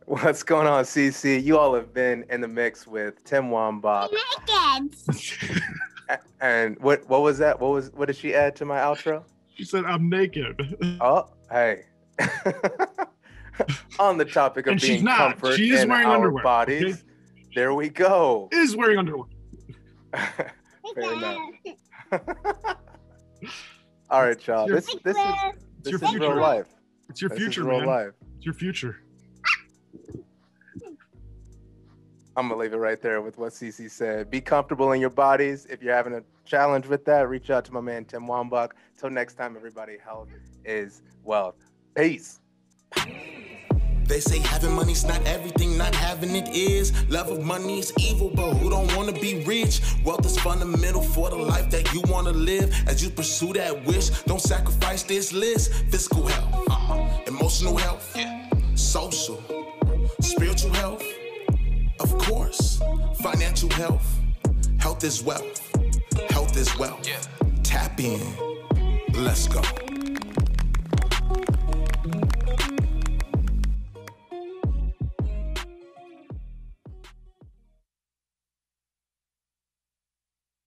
what's 0.06 0.42
going 0.42 0.66
on, 0.66 0.84
CC? 0.84 1.42
You 1.42 1.58
all 1.58 1.74
have 1.74 1.92
been 1.92 2.24
in 2.30 2.40
the 2.40 2.48
mix 2.48 2.86
with 2.86 3.22
Tim 3.24 3.50
Wambach. 3.50 4.08
A- 6.08 6.18
And 6.40 6.78
what 6.80 7.08
what 7.08 7.22
was 7.22 7.38
that? 7.38 7.58
What 7.58 7.70
was 7.72 7.90
what 7.92 8.06
did 8.06 8.16
she 8.16 8.34
add 8.34 8.54
to 8.56 8.64
my 8.66 8.76
outro? 8.76 9.24
she 9.54 9.64
said, 9.64 9.84
I'm 9.86 10.08
naked. 10.10 10.76
Oh, 11.00 11.28
hey. 11.50 11.84
On 13.98 14.18
the 14.18 14.24
topic 14.24 14.66
of 14.66 14.72
And 14.72 14.80
she's 14.80 14.90
being 14.90 15.04
not. 15.04 15.38
comfort 15.38 15.56
She 15.56 15.70
is 15.70 15.82
in 15.84 15.88
wearing 15.88 16.06
our 16.08 16.16
underwear, 16.16 16.42
bodies. 16.42 16.82
okay? 16.82 17.02
There 17.54 17.72
we 17.72 17.88
go. 17.88 18.48
is 18.52 18.76
wearing 18.76 18.98
underwear. 18.98 19.28
Fair 20.94 21.12
enough. 21.12 21.38
All 24.10 24.22
right, 24.22 24.46
y'all. 24.46 24.66
your- 24.68 24.76
This 24.80 24.94
this 25.04 25.16
is 25.16 25.22
It's 25.24 25.90
this 25.90 25.92
your 25.92 26.02
is 26.04 26.10
future. 26.10 26.18
real 26.28 26.40
life. 26.40 26.66
It's 27.08 27.20
your 27.20 27.30
future, 27.30 27.64
real 27.64 27.78
man. 27.80 27.86
life. 27.88 28.12
It's 28.36 28.44
your 28.46 28.54
future. 28.54 29.00
I'm 32.36 32.48
gonna 32.48 32.60
leave 32.60 32.72
it 32.72 32.78
right 32.78 33.00
there 33.00 33.20
with 33.22 33.38
what 33.38 33.52
CC 33.52 33.88
said. 33.90 34.28
Be 34.30 34.40
comfortable 34.40 34.90
in 34.92 35.00
your 35.00 35.10
bodies. 35.10 35.66
If 35.66 35.82
you're 35.82 35.94
having 35.94 36.14
a 36.14 36.22
challenge 36.44 36.86
with 36.88 37.04
that, 37.04 37.28
reach 37.28 37.48
out 37.50 37.64
to 37.66 37.72
my 37.72 37.80
man 37.80 38.04
Tim 38.04 38.22
Wambach. 38.26 38.70
Till 38.98 39.10
next 39.10 39.34
time, 39.34 39.54
everybody, 39.56 39.98
health 40.04 40.28
is 40.64 41.02
wealth. 41.22 41.54
Peace. 41.94 42.40
They 44.06 44.20
say 44.20 44.38
having 44.38 44.72
money's 44.72 45.04
not 45.04 45.24
everything, 45.26 45.78
not 45.78 45.94
having 45.94 46.36
it 46.36 46.48
is. 46.48 46.92
Love 47.08 47.30
of 47.30 47.42
money 47.42 47.78
is 47.78 47.92
evil, 47.98 48.30
but 48.34 48.54
who 48.54 48.70
don't 48.70 48.94
wanna 48.96 49.12
be 49.12 49.42
rich? 49.44 49.80
Wealth 50.04 50.26
is 50.26 50.38
fundamental 50.38 51.02
for 51.02 51.30
the 51.30 51.36
life 51.36 51.70
that 51.70 51.92
you 51.92 52.02
wanna 52.08 52.30
live. 52.32 52.72
As 52.86 53.02
you 53.02 53.10
pursue 53.10 53.52
that 53.54 53.84
wish, 53.86 54.10
don't 54.24 54.40
sacrifice 54.40 55.02
this 55.02 55.32
list. 55.32 55.72
Physical 55.90 56.26
health, 56.26 56.68
uh-huh. 56.68 57.22
emotional 57.26 57.76
health, 57.76 58.14
yeah. 58.16 58.48
social, 58.74 59.42
spiritual 60.20 60.72
health, 60.74 61.04
of 62.00 62.16
course, 62.18 62.80
financial 63.22 63.70
health. 63.70 64.06
Health 64.78 65.02
is 65.02 65.22
wealth, 65.22 65.60
health 66.30 66.56
is 66.56 66.76
wealth. 66.78 67.08
Yeah. 67.08 67.20
Tap 67.62 67.98
in, 67.98 68.20
let's 69.14 69.48
go. 69.48 69.62